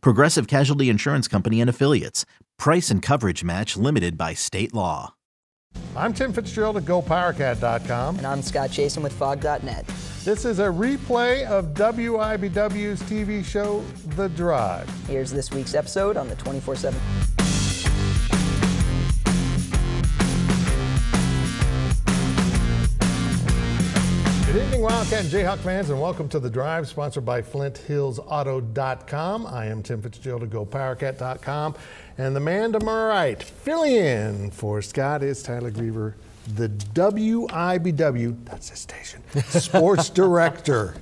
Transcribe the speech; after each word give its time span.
Progressive 0.00 0.46
Casualty 0.46 0.88
Insurance 0.88 1.28
Company 1.28 1.60
and 1.60 1.70
Affiliates. 1.70 2.24
Price 2.58 2.90
and 2.90 3.02
coverage 3.02 3.44
match 3.44 3.76
limited 3.76 4.16
by 4.16 4.34
state 4.34 4.74
law. 4.74 5.14
I'm 5.96 6.12
Tim 6.12 6.32
Fitzgerald 6.32 6.76
at 6.76 6.84
GoPowerCat.com. 6.84 8.18
And 8.18 8.26
I'm 8.26 8.42
Scott 8.42 8.70
Chasen 8.70 9.02
with 9.02 9.12
Phog.net. 9.12 9.86
This 10.24 10.44
is 10.44 10.58
a 10.58 10.66
replay 10.66 11.44
of 11.46 11.74
WIBW's 11.74 13.02
TV 13.02 13.44
show, 13.44 13.80
The 14.16 14.28
Drive. 14.30 14.88
Here's 15.06 15.30
this 15.30 15.50
week's 15.50 15.74
episode 15.74 16.16
on 16.16 16.28
the 16.28 16.36
24 16.36 16.76
7. 16.76 17.43
Wildcat 24.84 25.24
and 25.24 25.32
Jayhawk 25.32 25.58
fans, 25.60 25.88
and 25.88 25.98
welcome 25.98 26.28
to 26.28 26.38
The 26.38 26.50
Drive, 26.50 26.86
sponsored 26.86 27.24
by 27.24 27.40
FlintHillsAuto.com. 27.40 29.46
I 29.46 29.64
am 29.64 29.82
Tim 29.82 30.02
Fitzgerald 30.02 30.42
at 30.42 30.50
GoPowerCat.com, 30.50 31.74
and 32.18 32.36
the 32.36 32.40
man 32.40 32.72
to 32.72 32.80
my 32.80 33.06
right, 33.06 33.42
filling 33.42 33.94
in 33.94 34.50
for 34.50 34.82
Scott, 34.82 35.22
is 35.22 35.42
Tyler 35.42 35.70
Griever, 35.70 36.12
the 36.56 36.68
WIBW, 36.68 38.44
that's 38.44 38.68
his 38.68 38.80
station, 38.80 39.22
sports 39.48 40.10
director. 40.14 40.96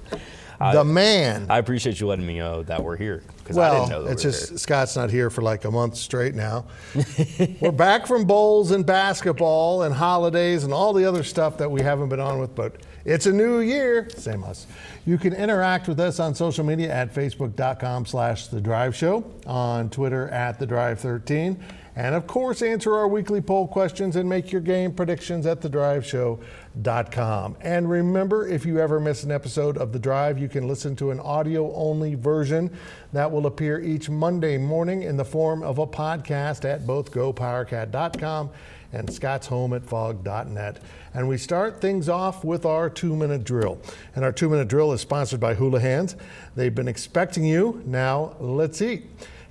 the 0.61 0.85
man. 0.85 1.47
I 1.51 1.59
appreciate 1.59 1.99
you 1.99 2.07
letting 2.07 2.25
me 2.27 2.39
know 2.39 2.63
that 2.63 2.85
we're 2.85 2.97
here 2.97 3.25
because 3.39 3.59
I 3.59 3.69
Well, 3.69 3.81
didn't 3.81 3.91
know 3.91 4.05
that 4.05 4.13
it's 4.13 4.25
we 4.25 4.31
just. 4.31 4.61
Scott's 4.61 4.95
not 4.95 5.11
here 5.11 5.29
for 5.29 5.43
like 5.43 5.65
a 5.65 5.71
month 5.73 5.97
straight 5.97 6.37
now. 6.37 6.67
We're 7.61 7.73
back 7.73 8.07
from 8.07 8.27
bowls 8.27 8.71
and 8.71 8.87
basketball 8.87 9.83
and 9.83 9.93
holidays 9.93 10.63
and 10.63 10.73
all 10.73 10.93
the 10.93 11.05
other 11.05 11.25
stuff 11.25 11.59
that 11.59 11.69
we 11.69 11.83
haven't 11.83 12.11
been 12.11 12.21
on 12.21 12.39
with, 12.39 12.55
but 12.55 12.77
it's 13.05 13.27
a 13.27 13.33
new 13.33 13.61
year. 13.61 14.09
Same 14.11 14.45
us. 14.45 14.67
You 15.05 15.19
can 15.19 15.33
interact 15.33 15.89
with 15.89 15.99
us 15.99 16.21
on 16.21 16.35
social 16.35 16.65
media 16.65 16.93
at 16.93 17.13
facebook.com 17.13 18.07
slash 18.07 18.47
the 18.47 18.61
drive 18.61 18.95
show, 18.95 19.25
on 19.47 19.91
Twitter 19.91 20.29
at 20.29 20.59
the 20.59 20.67
drive 20.67 21.01
13, 21.01 21.63
and 21.95 22.15
of 22.15 22.27
course 22.27 22.63
answer 22.63 22.95
our 22.95 23.07
weekly 23.07 23.41
poll 23.41 23.67
questions 23.67 24.17
and 24.17 24.29
make 24.29 24.51
your 24.51 24.61
game 24.63 24.93
predictions 24.93 25.45
at 25.45 25.61
thedriveshow.com. 25.61 27.57
And 27.61 27.91
remember, 27.91 28.49
if 28.49 28.65
you 28.65 28.79
ever 28.79 28.99
miss 28.99 29.25
an 29.25 29.31
episode 29.31 29.77
of 29.77 29.93
The 29.93 29.99
Drive, 29.99 30.39
you 30.39 30.49
can 30.49 30.67
listen 30.67 30.97
to 30.97 31.11
an 31.11 31.21
audio 31.21 31.75
only 31.75 32.15
version 32.15 32.71
that 33.13 33.31
will 33.31 33.47
appear 33.47 33.81
each 33.81 34.09
Monday 34.09 34.57
morning 34.57 35.03
in 35.03 35.17
the 35.19 35.25
form 35.25 35.63
of 35.63 35.79
a 35.79 35.87
podcast 35.87 36.65
at 36.65 36.87
both 36.87 37.11
gopowercat.com 37.13 38.51
and 38.93 39.13
Scott's 39.13 39.47
home 39.47 39.73
at 39.73 39.85
phog.net. 39.85 40.79
And 41.15 41.29
we 41.29 41.39
start 41.39 41.81
things 41.81 42.09
off 42.09 42.45
with 42.45 42.65
our 42.65 42.89
two 42.91 43.17
minute 43.17 43.45
drill. 43.45 43.81
And 44.15 44.25
our 44.25 44.33
two 44.33 44.49
minute 44.49 44.69
drill 44.69 44.93
is 44.93 45.01
sponsored 45.01 45.41
by 45.41 45.55
Hula 45.55 45.81
Hands. 45.81 46.15
They've 46.55 46.75
been 46.75 46.89
expecting 46.89 47.45
you. 47.45 47.83
Now 47.85 48.37
let's 48.41 48.81
eat. 48.83 49.07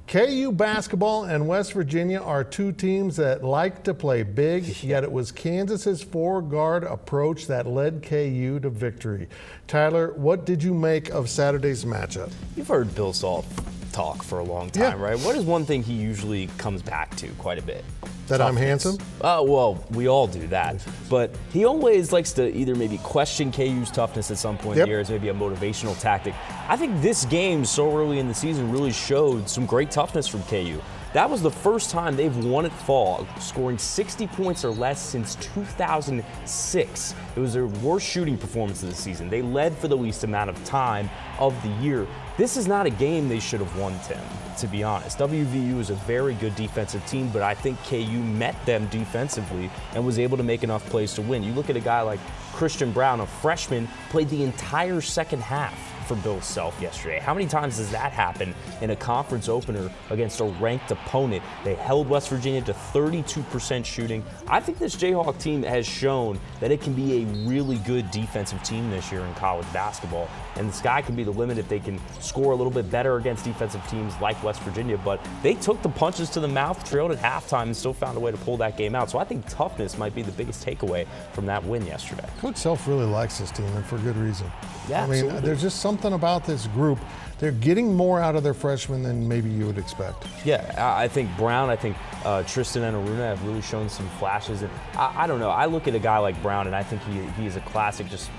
KU 0.08 0.52
basketball 0.52 1.24
and 1.24 1.48
West 1.48 1.72
Virginia 1.72 2.20
are 2.20 2.44
two 2.44 2.74
teams 2.74 3.16
that 3.16 3.46
like 3.46 3.84
to 3.86 3.94
play 3.94 4.24
big, 4.24 4.84
yet 4.84 5.06
it 5.06 5.12
was 5.12 5.32
Kansas's 5.32 6.04
four 6.04 6.42
guard 6.42 6.84
approach 6.84 7.48
that 7.48 7.66
led 7.66 8.04
KU 8.04 8.60
to 8.60 8.70
victory. 8.70 9.30
Tyler, 9.68 10.12
what 10.16 10.46
did 10.46 10.62
you 10.62 10.74
make 10.74 11.10
of 11.12 11.30
Saturday's 11.30 11.86
matchup? 11.86 12.30
You've 12.58 12.68
heard 12.68 12.94
Bill 12.94 13.14
Self 13.14 13.48
talk 13.92 14.24
for 14.24 14.40
a 14.40 14.44
long 14.44 14.72
Yeah. 14.74 14.92
time, 14.92 15.00
right? 15.02 15.20
What 15.20 15.36
is 15.36 15.44
one 15.46 15.66
thing 15.66 15.84
he 15.84 15.94
usually 15.94 16.48
comes 16.58 16.82
back 16.82 17.16
to 17.18 17.28
quite 17.38 17.60
a 17.60 17.62
bit? 17.62 17.84
That 18.28 18.42
I'm 18.42 18.56
handsome? 18.56 18.98
Oh, 19.22 19.44
well, 19.44 19.84
we 19.92 20.08
all 20.08 20.26
do 20.26 20.48
that. 20.48 20.78
But 21.10 21.36
he 21.52 21.66
always 21.66 22.14
likes 22.14 22.32
to 22.34 22.56
either 22.56 22.76
maybe 22.76 22.98
question 23.00 23.52
KU's 23.52 23.92
toughness 23.92 24.32
at 24.32 24.38
some 24.38 24.58
point 24.58 24.78
Yep. 24.78 24.84
in 24.84 24.90
the 24.90 24.90
year 24.92 25.00
as 25.02 25.10
maybe 25.10 25.28
a 25.30 25.34
motivational 25.34 26.00
tactic. 26.00 26.34
I 26.70 26.78
think 26.78 27.02
this 27.02 27.26
game 27.26 27.66
so 27.66 27.96
early 27.98 28.20
in 28.20 28.28
the 28.30 28.34
season 28.34 28.72
really 28.72 28.94
showed 28.94 29.50
some 29.50 29.66
great 29.66 29.92
toughness 29.92 30.28
from 30.28 30.44
KU. 30.44 30.80
That 31.14 31.30
was 31.30 31.42
the 31.42 31.52
first 31.52 31.90
time 31.90 32.16
they've 32.16 32.46
won 32.46 32.66
at 32.66 32.72
Fall, 32.72 33.28
scoring 33.38 33.78
60 33.78 34.28
points 34.28 34.64
or 34.64 34.70
less 34.70 35.02
since 35.02 35.36
2006. 35.36 37.16
It 37.36 37.40
was 37.40 37.54
their 37.54 37.68
worst 37.68 38.08
shooting 38.08 38.38
performance 38.38 38.82
of 38.84 38.90
the 38.90 38.96
season. 38.96 39.30
They 39.30 39.42
led 39.42 39.76
for 39.78 39.88
the 39.90 39.98
least 39.98 40.24
amount 40.24 40.50
of 40.50 40.64
time 40.64 41.10
of 41.38 41.54
the 41.64 41.70
year. 41.84 42.08
This 42.38 42.56
is 42.56 42.66
not 42.66 42.86
a 42.86 42.90
game 42.90 43.28
they 43.28 43.40
should 43.40 43.60
have 43.60 43.78
won, 43.78 43.94
Tim, 44.08 44.22
to 44.60 44.68
be 44.68 44.84
honest. 44.84 45.18
WVU 45.18 45.80
is 45.80 45.90
a 45.90 45.96
very 45.96 46.34
good 46.36 46.56
defensive 46.56 47.06
team, 47.06 47.30
but 47.30 47.42
I 47.42 47.54
think 47.54 47.78
KU 47.84 48.24
met 48.24 48.56
them 48.66 48.88
defensively 48.88 49.70
and 49.94 50.06
was 50.06 50.18
able 50.18 50.38
to 50.38 50.44
make 50.44 50.64
enough 50.64 50.86
plays 50.90 51.14
to 51.16 51.22
win. 51.22 51.44
You 51.44 51.52
look 51.52 51.70
at 51.70 51.76
a 51.76 51.82
guy 51.82 52.02
like 52.02 52.20
Christian 52.54 52.94
Braun, 52.94 53.20
a 53.20 53.26
freshman, 53.26 53.88
played 54.10 54.30
the 54.30 54.44
entire 54.44 55.02
second 55.02 55.42
half 55.42 55.91
for 56.12 56.22
Bill 56.24 56.42
Self 56.42 56.80
yesterday. 56.82 57.20
How 57.20 57.34
many 57.34 57.48
times 57.48 57.78
does 57.78 57.90
that 57.92 58.12
happen 58.12 58.54
in 58.82 58.90
a 58.90 58.96
conference 58.96 59.48
opener 59.48 59.90
against 60.10 60.42
a 60.42 60.44
ranked 60.44 60.92
opponent? 60.92 61.42
They 61.64 61.76
held 61.76 62.10
West 62.10 62.28
Virginia 62.30 62.62
to 62.64 62.74
32% 62.74 63.86
shooting. 63.86 64.24
I 64.48 64.60
think 64.60 64.78
this 64.78 64.96
Jayhawk 64.96 65.40
team 65.40 65.64
has 65.64 65.88
shown 65.88 66.38
that 66.60 66.70
it 66.70 66.82
can 66.82 66.94
be 66.94 67.24
a 67.24 67.26
really 67.48 67.78
good 67.80 68.12
defensive 68.12 68.62
team 68.64 68.90
this 68.90 69.10
year 69.12 69.22
in 69.22 69.34
college 69.36 69.72
basketball. 69.72 70.28
And 70.58 70.68
the 70.68 70.74
sky 70.74 71.02
can 71.02 71.16
be 71.16 71.24
the 71.24 71.32
limit 71.32 71.58
if 71.58 71.70
they 71.70 71.80
can 71.80 71.98
score 72.20 72.52
a 72.52 72.56
little 72.56 72.74
bit 72.74 72.92
better 72.92 73.16
against 73.16 73.46
defensive 73.46 73.86
teams 73.88 74.14
like 74.20 74.42
West 74.44 74.62
Virginia. 74.64 74.98
But 74.98 75.26
they 75.42 75.54
took 75.54 75.82
the 75.82 75.90
punches 75.90 76.30
to 76.32 76.42
the 76.42 76.48
mouth, 76.48 76.84
trailed 76.90 77.12
at 77.12 77.20
halftime, 77.20 77.64
and 77.64 77.78
still 77.78 77.94
found 77.94 78.18
a 78.18 78.20
way 78.20 78.32
to 78.32 78.38
pull 78.38 78.58
that 78.58 78.76
game 78.76 78.96
out. 78.96 79.10
So 79.10 79.18
I 79.18 79.24
think 79.24 79.48
toughness 79.48 79.98
might 79.98 80.14
be 80.14 80.24
the 80.24 80.34
biggest 80.34 80.66
takeaway 80.66 81.08
from 81.32 81.46
that 81.46 81.64
win 81.64 81.86
yesterday. 81.86 82.28
Coach 82.40 82.58
Self 82.58 82.86
really 82.86 83.06
likes 83.06 83.38
this 83.38 83.52
team, 83.52 83.68
and 83.68 83.86
for 83.86 83.98
good 84.00 84.18
reason. 84.18 84.52
Yeah, 84.90 85.04
I 85.04 85.08
mean, 85.08 85.14
absolutely. 85.14 85.42
there's 85.42 85.62
just 85.62 85.80
something 85.80 86.01
about 86.06 86.46
this 86.46 86.68
group. 86.68 87.00
They're 87.40 87.52
getting 87.52 87.96
more 87.96 88.20
out 88.20 88.36
of 88.36 88.44
their 88.44 88.54
freshmen 88.54 89.02
than 89.02 89.28
maybe 89.28 89.50
you 89.50 89.66
would 89.66 89.80
expect. 89.80 90.28
Yeah, 90.46 90.74
I 90.78 91.06
I 91.06 91.08
think 91.08 91.36
Braun, 91.38 91.70
I 91.70 91.76
think 91.76 91.98
uh, 92.24 92.44
Tristan 92.44 92.84
Enaruna 92.84 93.18
have 93.18 93.44
really 93.46 93.62
shown 93.62 93.90
some 93.90 94.08
flashes. 94.20 94.62
And 94.62 94.72
I, 94.96 95.24
I 95.24 95.28
don't 95.28 95.40
know. 95.40 95.50
I 95.50 95.66
look 95.66 95.88
at 95.88 95.96
a 95.96 96.00
guy 96.00 96.20
like 96.20 96.40
Braun, 96.44 96.68
and 96.68 96.76
I 96.76 96.84
think 96.84 97.02
he, 97.04 97.22
he 97.42 97.48
is 97.48 97.56
a 97.56 97.62
classic, 97.62 98.10
just 98.10 98.30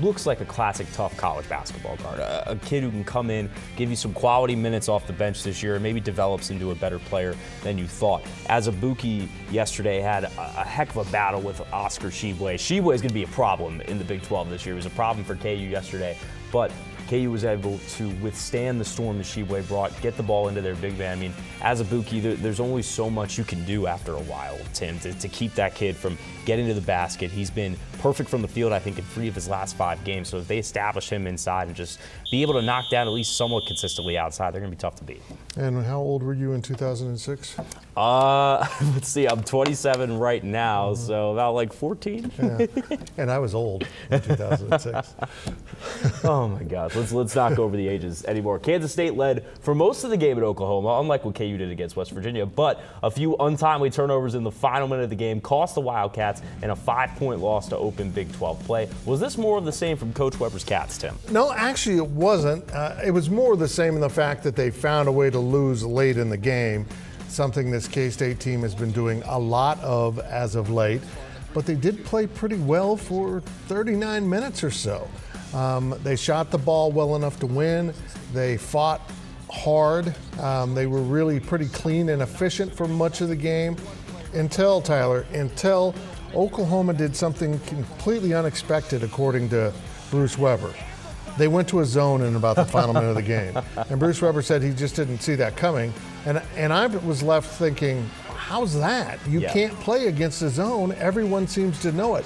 looks 0.00 0.26
like 0.26 0.40
a 0.40 0.44
classic 0.44 0.86
tough 0.92 1.16
college 1.16 1.48
basketball 1.48 1.96
guard. 1.96 2.18
A, 2.18 2.52
a 2.52 2.56
kid 2.56 2.82
who 2.82 2.90
can 2.90 3.04
come 3.04 3.30
in, 3.30 3.50
give 3.76 3.90
you 3.90 3.96
some 3.96 4.12
quality 4.12 4.54
minutes 4.54 4.88
off 4.88 5.06
the 5.06 5.12
bench 5.12 5.42
this 5.42 5.62
year, 5.62 5.74
and 5.74 5.82
maybe 5.82 6.00
develops 6.00 6.50
into 6.50 6.70
a 6.70 6.74
better 6.74 6.98
player 6.98 7.34
than 7.62 7.76
you 7.76 7.86
thought. 7.86 8.22
Azubuike 8.48 9.28
yesterday 9.50 10.00
had 10.00 10.24
a, 10.24 10.30
a 10.38 10.64
heck 10.64 10.90
of 10.90 11.08
a 11.08 11.10
battle 11.10 11.40
with 11.40 11.60
Oscar 11.72 12.08
Tshiebwe. 12.08 12.54
Tshiebwe 12.54 12.94
is 12.94 13.00
going 13.00 13.08
to 13.08 13.14
be 13.14 13.24
a 13.24 13.28
problem 13.28 13.80
in 13.82 13.98
the 13.98 14.04
Big 14.04 14.22
12 14.22 14.50
this 14.50 14.64
year. 14.64 14.74
It 14.74 14.76
was 14.76 14.86
a 14.86 14.90
problem 14.90 15.24
for 15.24 15.34
KU 15.36 15.48
yesterday, 15.48 16.16
but 16.52 16.70
KU 17.08 17.30
was 17.30 17.44
able 17.44 17.78
to 17.90 18.08
withstand 18.16 18.80
the 18.80 18.84
storm 18.84 19.18
that 19.18 19.24
Tshiebwe 19.24 19.66
brought, 19.68 19.98
get 20.00 20.16
the 20.16 20.22
ball 20.22 20.48
into 20.48 20.60
their 20.60 20.74
big 20.76 20.98
man. 20.98 21.18
I 21.18 21.20
mean, 21.20 21.34
Azubuike, 21.60 22.22
there, 22.22 22.34
there's 22.34 22.60
only 22.60 22.82
so 22.82 23.10
much 23.10 23.38
you 23.38 23.44
can 23.44 23.64
do 23.64 23.86
after 23.86 24.12
a 24.12 24.20
while, 24.20 24.58
Tim, 24.72 24.98
to, 25.00 25.12
to 25.12 25.28
keep 25.28 25.54
that 25.54 25.74
kid 25.74 25.96
from 25.96 26.18
getting 26.44 26.66
to 26.66 26.74
the 26.74 26.80
basket. 26.80 27.30
He's 27.30 27.50
been 27.50 27.76
perfect 27.98 28.28
from 28.28 28.42
the 28.42 28.48
field, 28.48 28.72
I 28.72 28.78
think, 28.78 28.98
in 28.98 29.04
three 29.04 29.28
of 29.28 29.34
his 29.34 29.48
last 29.48 29.76
five 29.76 30.02
games. 30.04 30.28
So 30.28 30.38
if 30.38 30.48
they 30.48 30.58
establish 30.58 31.08
him 31.10 31.26
inside 31.26 31.68
and 31.68 31.76
just 31.76 32.00
be 32.30 32.42
able 32.42 32.54
to 32.54 32.62
knock 32.62 32.90
down 32.90 33.06
at 33.06 33.12
least 33.12 33.36
somewhat 33.36 33.66
consistently 33.66 34.18
outside, 34.18 34.52
they're 34.52 34.60
going 34.60 34.72
to 34.72 34.76
be 34.76 34.80
tough 34.80 34.96
to 34.96 35.04
beat. 35.04 35.22
And 35.56 35.84
how 35.84 36.00
old 36.00 36.22
were 36.22 36.34
you 36.34 36.52
in 36.52 36.62
2006? 36.62 37.56
Uh, 37.96 38.66
let's 38.94 39.08
see, 39.08 39.26
I'm 39.26 39.42
27 39.44 40.18
right 40.18 40.42
now, 40.42 40.94
so 40.94 41.32
about 41.32 41.54
like 41.54 41.72
14. 41.72 42.32
Yeah. 42.42 42.66
and 43.18 43.30
I 43.30 43.38
was 43.38 43.54
old 43.54 43.86
in 44.10 44.20
2006. 44.22 45.14
oh 46.24 46.48
my 46.48 46.62
gosh, 46.64 46.94
let's 46.96 47.12
let's 47.12 47.34
not 47.36 47.54
go 47.54 47.64
over 47.64 47.76
the 47.76 47.86
ages 47.86 48.24
anymore. 48.24 48.58
Kansas 48.58 48.92
State 48.92 49.14
led 49.14 49.44
for 49.60 49.74
most 49.74 50.02
of 50.04 50.10
the 50.10 50.16
game 50.16 50.38
at 50.38 50.44
Oklahoma, 50.44 50.98
unlike 51.00 51.24
what 51.24 51.34
KU 51.34 51.56
did 51.56 51.70
against 51.70 51.94
West 51.96 52.10
Virginia, 52.10 52.44
but 52.46 52.80
a 53.02 53.10
few 53.10 53.36
untimely 53.36 53.90
turnovers 53.90 54.34
in 54.34 54.42
the 54.42 54.50
final 54.50 54.88
minute 54.88 55.04
of 55.04 55.10
the 55.10 55.16
game 55.16 55.40
cost 55.40 55.74
the 55.76 55.80
Wildcats 55.80 56.42
and 56.62 56.72
a 56.72 56.76
five-point 56.76 57.40
loss 57.40 57.68
to 57.68 57.76
open 57.76 58.10
Big 58.10 58.32
12 58.32 58.64
play. 58.64 58.88
Was 59.04 59.20
this 59.20 59.38
more 59.38 59.56
of 59.58 59.64
the 59.64 59.72
same 59.72 59.96
from 59.96 60.12
Coach 60.12 60.38
Weber's 60.40 60.64
Cats, 60.64 60.98
Tim? 60.98 61.16
No, 61.30 61.52
actually, 61.52 61.98
it 61.98 62.06
wasn't. 62.08 62.68
Uh, 62.72 62.96
it 63.04 63.10
was 63.12 63.30
more 63.30 63.56
the 63.56 63.68
same 63.68 63.94
in 63.94 64.00
the 64.00 64.10
fact 64.10 64.42
that 64.42 64.56
they 64.56 64.70
found 64.70 65.08
a 65.08 65.12
way 65.12 65.30
to 65.30 65.38
lose 65.38 65.84
late 65.84 66.16
in 66.16 66.28
the 66.28 66.36
game, 66.36 66.86
something 67.34 67.70
this 67.70 67.88
K 67.88 68.10
State 68.10 68.40
team 68.40 68.62
has 68.62 68.74
been 68.74 68.92
doing 68.92 69.22
a 69.26 69.38
lot 69.38 69.80
of 69.80 70.18
as 70.20 70.54
of 70.54 70.70
late. 70.70 71.02
But 71.52 71.66
they 71.66 71.74
did 71.74 72.04
play 72.04 72.26
pretty 72.26 72.56
well 72.56 72.96
for 72.96 73.40
39 73.68 74.28
minutes 74.28 74.64
or 74.64 74.70
so. 74.70 75.08
Um, 75.52 75.98
they 76.02 76.16
shot 76.16 76.50
the 76.50 76.58
ball 76.58 76.90
well 76.90 77.14
enough 77.14 77.38
to 77.40 77.46
win. 77.46 77.94
They 78.32 78.56
fought 78.56 79.00
hard. 79.50 80.14
Um, 80.40 80.74
they 80.74 80.86
were 80.86 81.00
really 81.00 81.38
pretty 81.38 81.66
clean 81.68 82.08
and 82.08 82.22
efficient 82.22 82.74
for 82.74 82.88
much 82.88 83.20
of 83.20 83.28
the 83.28 83.36
game 83.36 83.76
until, 84.32 84.80
Tyler, 84.80 85.26
until 85.32 85.94
Oklahoma 86.34 86.92
did 86.92 87.14
something 87.14 87.60
completely 87.60 88.34
unexpected, 88.34 89.04
according 89.04 89.48
to 89.50 89.72
Bruce 90.10 90.36
Weber. 90.36 90.74
They 91.38 91.48
went 91.48 91.68
to 91.68 91.80
a 91.80 91.84
zone 91.84 92.22
in 92.22 92.36
about 92.36 92.56
the 92.56 92.64
final 92.64 92.94
minute 92.94 93.08
of 93.08 93.16
the 93.16 93.22
game. 93.22 93.58
And 93.90 93.98
Bruce 93.98 94.20
Weber 94.22 94.42
said 94.42 94.62
he 94.62 94.72
just 94.72 94.94
didn't 94.96 95.18
see 95.20 95.34
that 95.36 95.56
coming. 95.56 95.92
And, 96.26 96.40
and 96.56 96.72
I 96.72 96.86
was 96.86 97.22
left 97.22 97.50
thinking, 97.58 98.08
how's 98.36 98.78
that? 98.78 99.18
You 99.28 99.40
Yeah. 99.40 99.52
can't 99.52 99.74
play 99.80 100.06
against 100.06 100.42
a 100.42 100.48
zone. 100.48 100.92
Everyone 100.98 101.46
seems 101.48 101.80
to 101.80 101.92
know 101.92 102.14
it. 102.16 102.24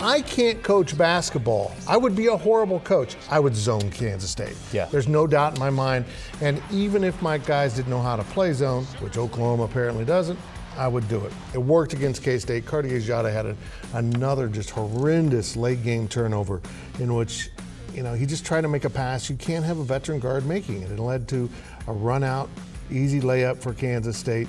I 0.00 0.20
can't 0.22 0.62
coach 0.62 0.96
basketball. 0.96 1.72
I 1.88 1.96
would 1.96 2.14
be 2.14 2.28
a 2.28 2.36
horrible 2.36 2.78
coach. 2.80 3.16
I 3.30 3.40
would 3.40 3.56
zone 3.56 3.90
Kansas 3.90 4.30
State. 4.30 4.56
Yeah. 4.72 4.86
There's 4.86 5.08
no 5.08 5.26
doubt 5.26 5.54
in 5.54 5.60
my 5.60 5.70
mind. 5.70 6.04
And 6.40 6.62
even 6.70 7.02
if 7.02 7.20
my 7.20 7.38
guys 7.38 7.74
didn't 7.74 7.90
know 7.90 8.00
how 8.02 8.14
to 8.16 8.22
play 8.24 8.52
zone, 8.52 8.84
which 9.00 9.16
Oklahoma 9.18 9.64
apparently 9.64 10.04
doesn't, 10.04 10.38
I 10.76 10.86
would 10.86 11.08
do 11.08 11.24
it. 11.24 11.32
It 11.52 11.58
worked 11.58 11.94
against 11.94 12.22
K 12.22 12.38
State. 12.38 12.64
Cartier 12.64 13.00
Diarra 13.00 13.32
had 13.32 13.46
a, 13.46 13.56
another 13.94 14.46
just 14.46 14.70
horrendous 14.70 15.56
late 15.56 15.82
game 15.82 16.06
turnover 16.06 16.60
in 17.00 17.12
which, 17.14 17.50
you 17.98 18.04
know, 18.04 18.14
he 18.14 18.26
just 18.26 18.46
tried 18.46 18.60
to 18.60 18.68
make 18.68 18.84
a 18.84 18.90
pass. 18.90 19.28
You 19.28 19.34
can't 19.34 19.64
have 19.64 19.78
a 19.78 19.82
veteran 19.82 20.20
guard 20.20 20.46
making 20.46 20.82
it. 20.82 20.92
It 20.92 21.00
led 21.00 21.26
to 21.30 21.50
a 21.88 21.92
run 21.92 22.22
out, 22.22 22.48
easy 22.92 23.20
layup 23.20 23.60
for 23.60 23.74
Kansas 23.74 24.16
State. 24.16 24.46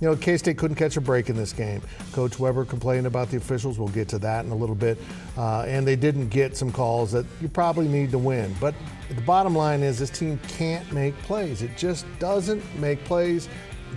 You 0.00 0.08
know, 0.08 0.14
K 0.14 0.36
State 0.36 0.56
couldn't 0.56 0.76
catch 0.76 0.96
a 0.96 1.00
break 1.00 1.28
in 1.28 1.34
this 1.34 1.52
game. 1.52 1.82
Coach 2.12 2.38
Weber 2.38 2.64
complained 2.64 3.08
about 3.08 3.28
the 3.28 3.38
officials. 3.38 3.76
We'll 3.76 3.88
get 3.88 4.06
to 4.10 4.20
that 4.20 4.44
in 4.44 4.52
a 4.52 4.54
little 4.54 4.76
bit. 4.76 4.98
Uh, 5.36 5.62
and 5.62 5.84
they 5.84 5.96
didn't 5.96 6.28
get 6.28 6.56
some 6.56 6.70
calls 6.70 7.10
that 7.10 7.26
you 7.40 7.48
probably 7.48 7.88
need 7.88 8.12
to 8.12 8.18
win. 8.18 8.54
But 8.60 8.72
the 9.08 9.20
bottom 9.22 9.56
line 9.56 9.82
is 9.82 9.98
this 9.98 10.10
team 10.10 10.38
can't 10.46 10.90
make 10.92 11.18
plays. 11.22 11.60
It 11.60 11.76
just 11.76 12.06
doesn't 12.20 12.62
make 12.78 13.02
plays 13.02 13.48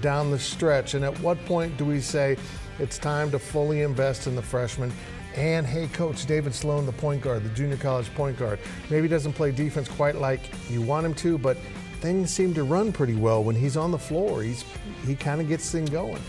down 0.02 0.32
the 0.32 0.40
stretch. 0.40 0.96
And 0.96 1.06
at 1.06 1.16
what 1.20 1.38
point 1.46 1.78
do 1.78 1.86
we 1.86 2.02
say 2.02 2.38
it's 2.80 2.98
time 2.98 3.30
to 3.30 3.38
fully 3.38 3.84
invest 3.84 4.26
in 4.26 4.36
the 4.36 4.42
freshmen? 4.42 4.92
And 5.36 5.66
hey, 5.66 5.88
coach, 5.88 6.26
David 6.26 6.54
Sloan, 6.56 6.86
the 6.86 6.94
point 6.94 7.22
guard, 7.22 7.44
the 7.44 7.50
junior 7.50 7.76
college 7.78 8.14
point 8.16 8.38
guard, 8.38 8.60
maybe 8.90 9.08
doesn't 9.08 9.34
play 9.34 9.52
defense 9.52 9.90
quite 9.90 10.16
like 10.16 10.40
you 10.70 10.82
want 10.82 11.06
him 11.06 11.14
to, 11.16 11.38
but 11.38 11.58
things 12.00 12.32
seem 12.32 12.54
to 12.54 12.64
run 12.64 12.94
pretty 12.94 13.16
well 13.16 13.44
when 13.44 13.56
he's 13.56 13.76
on 13.76 13.92
the 13.92 13.98
floor. 13.98 14.44
He's 14.44 14.64
he 15.06 15.16
kind 15.16 15.42
of 15.42 15.48
gets 15.50 15.70
things 15.70 15.90
going. 15.90 16.22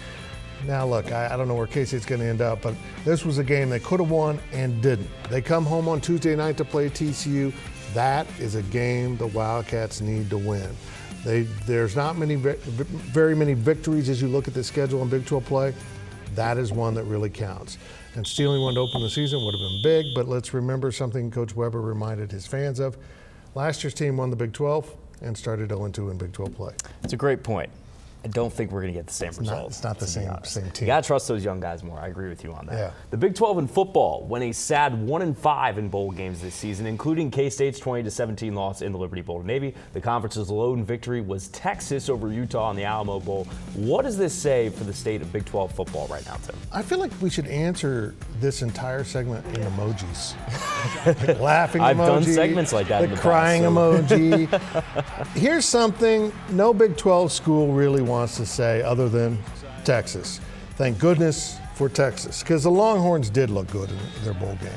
Now 0.64 0.86
look, 0.86 1.12
I, 1.12 1.32
I 1.32 1.36
don't 1.36 1.46
know 1.46 1.54
where 1.54 1.66
K 1.66 1.84
State's 1.84 2.06
going 2.06 2.20
to 2.20 2.26
end 2.26 2.40
up, 2.40 2.62
but 2.62 2.74
this 3.04 3.24
was 3.24 3.38
a 3.38 3.44
game 3.44 3.68
they 3.68 3.78
could 3.78 4.00
have 4.00 4.10
won 4.10 4.40
and 4.52 4.82
didn't. 4.82 5.08
They 5.30 5.40
come 5.40 5.64
home 5.64 5.88
on 5.88 6.00
Tuesday 6.00 6.34
night 6.34 6.56
to 6.56 6.64
play 6.64 6.88
TCU. 6.88 7.52
That 7.94 8.26
is 8.40 8.56
a 8.56 8.62
game 8.62 9.16
the 9.16 9.28
Wildcats 9.28 10.00
need 10.00 10.30
to 10.30 10.38
win. 10.38 10.74
They, 11.24 11.42
there's 11.42 11.94
not 11.94 12.16
many, 12.16 12.36
very 12.36 13.34
many 13.34 13.54
victories 13.54 14.08
as 14.08 14.20
you 14.22 14.28
look 14.28 14.48
at 14.48 14.54
the 14.54 14.64
schedule 14.64 15.02
in 15.02 15.08
Big 15.08 15.26
12 15.26 15.44
play. 15.44 15.74
That 16.34 16.58
is 16.58 16.72
one 16.72 16.94
that 16.94 17.04
really 17.04 17.30
counts. 17.30 17.78
And 18.16 18.26
stealing 18.26 18.62
one 18.62 18.74
to 18.76 18.80
open 18.80 19.02
the 19.02 19.10
season 19.10 19.44
would 19.44 19.52
have 19.52 19.60
been 19.60 19.82
big, 19.82 20.06
but 20.14 20.26
let's 20.26 20.54
remember 20.54 20.90
something 20.90 21.30
Coach 21.30 21.54
Weber 21.54 21.82
reminded 21.82 22.32
his 22.32 22.46
fans 22.46 22.80
of. 22.80 22.96
Last 23.54 23.84
year's 23.84 23.92
team 23.92 24.16
won 24.16 24.30
the 24.30 24.36
Big 24.36 24.54
12 24.54 24.90
and 25.20 25.36
started 25.36 25.68
0-2 25.68 26.10
in 26.10 26.16
Big 26.16 26.32
12 26.32 26.54
play. 26.54 26.72
It's 27.04 27.12
a 27.12 27.16
great 27.18 27.42
point. 27.42 27.68
I 28.26 28.28
don't 28.28 28.52
think 28.52 28.72
we're 28.72 28.80
going 28.80 28.92
to 28.92 28.98
get 28.98 29.06
the 29.06 29.12
same 29.12 29.28
not- 29.28 29.38
results. 29.38 29.76
it's 29.76 29.84
not 29.84 30.00
the 30.00 30.06
same- 30.06 30.28
same 30.42 30.68
team. 30.72 30.80
You 30.80 30.86
got 30.88 31.04
to 31.04 31.06
trust 31.06 31.28
those 31.28 31.44
young 31.44 31.60
guys 31.60 31.84
more. 31.84 32.00
I 32.00 32.08
agree 32.08 32.28
with 32.28 32.42
you 32.42 32.52
on 32.52 32.66
that. 32.66 32.74
Yeah. 32.76 32.90
The 33.10 33.16
Big 33.16 33.36
12 33.36 33.58
in 33.58 33.68
football 33.68 34.24
went 34.24 34.42
a 34.42 34.50
sad 34.50 35.00
1 35.06 35.22
and 35.22 35.38
5 35.38 35.78
in 35.78 35.88
bowl 35.88 36.10
games 36.10 36.40
this 36.40 36.56
season, 36.56 36.86
including 36.86 37.30
K-State's 37.30 37.78
20 37.78 38.02
to 38.02 38.10
17 38.10 38.52
loss 38.52 38.82
in 38.82 38.90
the 38.90 38.98
Liberty 38.98 39.22
Bowl 39.22 39.40
to 39.40 39.46
Navy. 39.46 39.74
The 39.92 40.00
conference's 40.00 40.50
lone 40.50 40.82
victory 40.84 41.20
was 41.20 41.46
Texas 41.48 42.08
over 42.08 42.32
Utah 42.32 42.70
in 42.70 42.76
the 42.76 42.82
Alamo 42.82 43.20
Bowl. 43.20 43.44
What 43.74 44.02
does 44.02 44.18
this 44.18 44.34
say 44.34 44.70
for 44.70 44.82
the 44.82 44.92
state 44.92 45.22
of 45.22 45.32
Big 45.32 45.44
12 45.44 45.70
football 45.70 46.08
right 46.08 46.26
now, 46.26 46.34
Tim? 46.44 46.56
I 46.72 46.82
feel 46.82 46.98
like 46.98 47.12
we 47.22 47.30
should 47.30 47.46
answer 47.46 48.16
this 48.40 48.62
entire 48.62 49.04
segment 49.04 49.46
in 49.56 49.62
emojis. 49.70 50.34
Like 51.06 51.38
laughing 51.38 51.80
emoji. 51.80 51.84
I've 51.84 51.96
emoji, 51.96 52.06
done 52.06 52.24
segments 52.24 52.72
like 52.72 52.88
that 52.88 52.98
The 52.98 53.04
in 53.04 53.10
the 53.10 53.16
past, 53.16 53.22
crying 53.22 53.62
so- 53.62 53.70
emoji. 53.70 55.26
Here's 55.36 55.64
something 55.64 56.32
no 56.50 56.72
Big 56.74 56.96
12 56.96 57.30
school 57.30 57.72
really 57.72 58.02
wants 58.02 58.15
to 58.24 58.46
say 58.46 58.82
other 58.82 59.08
than 59.08 59.38
Texas. 59.84 60.40
Thank 60.76 60.98
goodness 60.98 61.58
for 61.74 61.88
Texas, 61.88 62.42
because 62.42 62.62
the 62.62 62.70
Longhorns 62.70 63.28
did 63.30 63.50
look 63.50 63.68
good 63.70 63.90
in 63.90 63.98
their 64.24 64.34
bowl 64.34 64.56
game. 64.60 64.70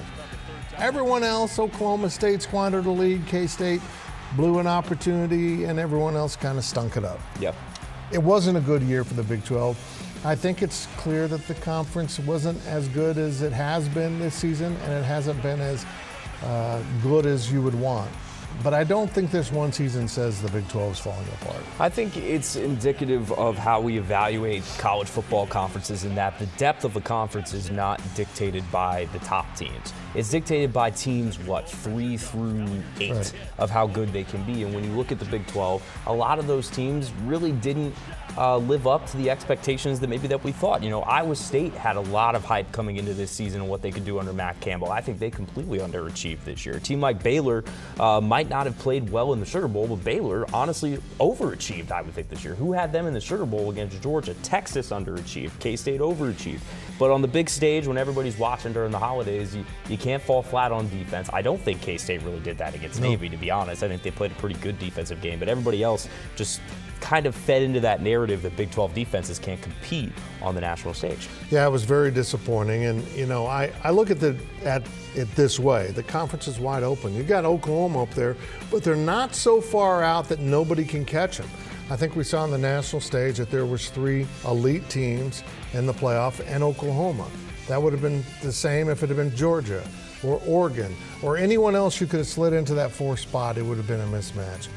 Everyone 0.77 1.23
else, 1.23 1.59
Oklahoma 1.59 2.09
State 2.09 2.41
squandered 2.41 2.85
a 2.85 2.91
lead, 2.91 3.25
K 3.27 3.47
State 3.47 3.81
blew 4.35 4.59
an 4.59 4.67
opportunity, 4.67 5.63
and 5.65 5.79
everyone 5.79 6.15
else 6.15 6.35
kind 6.35 6.57
of 6.57 6.63
stunk 6.63 6.97
it 6.97 7.03
up 7.03 7.19
Yep. 7.39 7.55
it 8.11 8.19
wasn't 8.21 8.57
a 8.57 8.61
good 8.61 8.81
year 8.83 9.03
for 9.03 9.13
the 9.15 9.23
Big 9.23 9.43
12. 9.43 9.77
I 10.25 10.35
think 10.35 10.61
it's 10.61 10.87
clear 10.97 11.27
that 11.29 11.47
the 11.47 11.53
conference 11.55 12.19
wasn't 12.19 12.59
as 12.67 12.87
good 12.89 13.17
as 13.17 13.41
it 13.41 13.53
has 13.53 13.87
been 13.89 14.19
this 14.19 14.35
season, 14.35 14.75
and 14.83 14.93
it 14.93 15.03
hasn't 15.03 15.41
been 15.41 15.59
as 15.61 15.85
uh, 16.43 16.81
good 17.01 17.25
as 17.25 17.51
you 17.51 17.61
would 17.61 17.75
want. 17.75 18.09
But 18.61 18.73
I 18.73 18.83
don't 18.83 19.09
think 19.09 19.31
this 19.31 19.53
one 19.53 19.71
season 19.71 20.07
says 20.09 20.41
the 20.41 20.49
Big 20.49 20.67
12 20.67 20.91
is 20.91 20.99
falling 20.99 21.25
apart. 21.41 21.63
I 21.79 21.87
think 21.87 22.17
it's 22.17 22.57
indicative 22.57 23.31
of 23.33 23.57
how 23.57 23.79
we 23.79 23.97
evaluate 23.97 24.63
college 24.77 25.07
football 25.07 25.47
conferences 25.47 26.03
in 26.03 26.13
that 26.15 26.37
the 26.39 26.45
depth 26.57 26.83
of 26.83 26.93
the 26.93 26.99
conference 26.99 27.53
is 27.53 27.71
not 27.71 28.01
dictated 28.15 28.69
by 28.69 29.05
the 29.13 29.19
top 29.19 29.55
teams. 29.55 29.93
It's 30.13 30.29
dictated 30.29 30.73
by 30.73 30.89
teams, 30.89 31.39
what, 31.39 31.69
three 31.69 32.17
through 32.17 32.67
eight 32.99 33.13
Right. 33.13 33.33
of 33.59 33.69
how 33.69 33.87
good 33.87 34.11
they 34.11 34.23
can 34.25 34.43
be. 34.43 34.63
And 34.63 34.73
when 34.73 34.83
you 34.83 34.91
look 34.91 35.11
at 35.13 35.19
the 35.19 35.25
Big 35.25 35.47
12, 35.47 35.81
a 36.07 36.13
lot 36.13 36.37
of 36.37 36.45
those 36.47 36.69
teams 36.69 37.11
really 37.23 37.53
didn't 37.53 37.95
uh, 38.37 38.57
live 38.57 38.87
up 38.87 39.05
to 39.07 39.17
the 39.17 39.29
expectations 39.29 39.99
that 39.99 40.07
maybe 40.07 40.27
that 40.27 40.43
we 40.43 40.51
thought. 40.51 40.83
You 40.83 40.89
know, 40.89 41.01
Iowa 41.01 41.35
State 41.35 41.73
had 41.73 41.95
a 41.95 42.01
lot 42.01 42.35
of 42.35 42.43
hype 42.45 42.71
coming 42.71 42.97
into 42.97 43.13
this 43.13 43.31
season 43.31 43.61
and 43.61 43.69
what 43.69 43.81
they 43.81 43.91
could 43.91 44.05
do 44.05 44.19
under 44.19 44.33
Matt 44.33 44.59
Campbell. 44.61 44.91
I 44.91 45.01
think 45.01 45.17
they 45.19 45.29
completely 45.31 45.79
underachieved 45.79 46.43
this 46.45 46.65
year. 46.65 46.75
A 46.75 46.79
team 46.79 47.01
like 47.01 47.23
Baylor 47.23 47.63
uh, 47.99 48.21
might 48.21 48.48
not 48.49 48.65
have 48.65 48.77
played 48.79 49.09
well 49.09 49.33
in 49.33 49.39
the 49.39 49.45
Sugar 49.45 49.67
Bowl, 49.67 49.87
but 49.87 50.03
Baylor 50.03 50.45
honestly 50.53 50.97
overachieved, 51.19 51.91
I 51.91 52.01
would 52.01 52.13
think, 52.13 52.29
this 52.29 52.43
year. 52.43 52.55
Who 52.55 52.73
had 52.73 52.91
them 52.91 53.07
in 53.07 53.13
the 53.13 53.21
Sugar 53.21 53.45
Bowl 53.45 53.69
against 53.69 54.01
Georgia? 54.01 54.33
Texas 54.35 54.89
underachieved. 54.89 55.57
K 55.59 55.75
State 55.75 56.01
overachieved. 56.01 56.61
But 56.97 57.11
on 57.11 57.21
the 57.21 57.27
big 57.27 57.49
stage, 57.49 57.87
when 57.87 57.97
everybody's 57.97 58.37
watching 58.37 58.73
during 58.73 58.91
the 58.91 58.99
holidays, 58.99 59.55
you, 59.55 59.65
you 59.87 59.97
can't 59.97 60.21
fall 60.21 60.43
flat 60.43 60.71
on 60.71 60.89
defense. 60.89 61.29
I 61.31 61.41
don't 61.41 61.61
think 61.61 61.81
K 61.81 61.97
State 61.97 62.21
really 62.23 62.39
did 62.39 62.57
that 62.57 62.75
against 62.75 63.01
Navy, 63.01 63.29
to 63.29 63.37
be 63.37 63.51
honest. 63.51 63.83
I 63.83 63.87
think 63.87 64.01
they 64.01 64.11
played 64.11 64.31
a 64.31 64.35
pretty 64.35 64.59
good 64.59 64.77
defensive 64.79 65.21
game, 65.21 65.39
but 65.39 65.47
everybody 65.47 65.83
else 65.83 66.09
just 66.35 66.61
kind 66.99 67.25
of 67.25 67.35
fed 67.35 67.61
into 67.61 67.79
that 67.79 68.01
narrative 68.01 68.41
that 68.41 68.55
Big 68.57 68.71
12 68.71 68.93
defenses 68.93 69.39
can't 69.39 69.61
compete 69.61 70.11
on 70.41 70.55
the 70.55 70.61
national 70.61 70.93
stage. 70.93 71.27
Yeah, 71.51 71.65
it 71.65 71.69
was 71.69 71.83
very 71.83 72.11
disappointing. 72.11 72.85
And, 72.85 73.05
you 73.09 73.25
know, 73.25 73.45
I, 73.45 73.71
I 73.83 73.91
look 73.91 74.09
at, 74.09 74.19
the, 74.19 74.37
at 74.63 74.83
it 75.15 75.33
this 75.35 75.59
way 75.59 75.87
the 75.91 76.03
conference 76.03 76.47
is 76.47 76.59
wide 76.59 76.83
open. 76.83 77.13
You've 77.13 77.27
got 77.27 77.45
Oklahoma 77.45 78.03
up 78.03 78.11
there, 78.11 78.35
but 78.71 78.83
they're 78.83 78.95
not 78.95 79.35
so 79.35 79.59
far 79.61 80.03
out 80.03 80.29
that 80.29 80.39
nobody 80.39 80.85
can 80.85 81.05
catch 81.05 81.37
them. 81.37 81.49
I 81.89 81.95
think 81.95 82.15
we 82.15 82.23
saw 82.23 82.43
on 82.43 82.51
the 82.51 82.57
national 82.57 83.01
stage 83.01 83.37
that 83.37 83.49
there 83.49 83.65
was 83.65 83.89
three 83.89 84.27
elite 84.45 84.87
teams 84.89 85.43
in 85.73 85.87
the 85.87 85.93
playoff 85.93 86.39
and 86.47 86.63
Oklahoma. 86.63 87.27
That 87.67 87.81
would 87.81 87.93
have 87.93 88.01
been 88.01 88.23
the 88.41 88.51
same 88.51 88.89
if 88.89 89.03
it 89.03 89.07
had 89.07 89.17
been 89.17 89.35
Georgia 89.35 89.83
or 90.23 90.41
Oregon 90.45 90.95
or 91.21 91.37
anyone 91.37 91.75
else 91.75 91.97
who 91.97 92.05
could 92.05 92.19
have 92.19 92.27
slid 92.27 92.53
into 92.53 92.75
that 92.75 92.91
fourth 92.91 93.19
spot. 93.19 93.57
It 93.57 93.63
would 93.63 93.77
have 93.77 93.87
been 93.87 94.01
a 94.01 94.07
mismatch. 94.07 94.67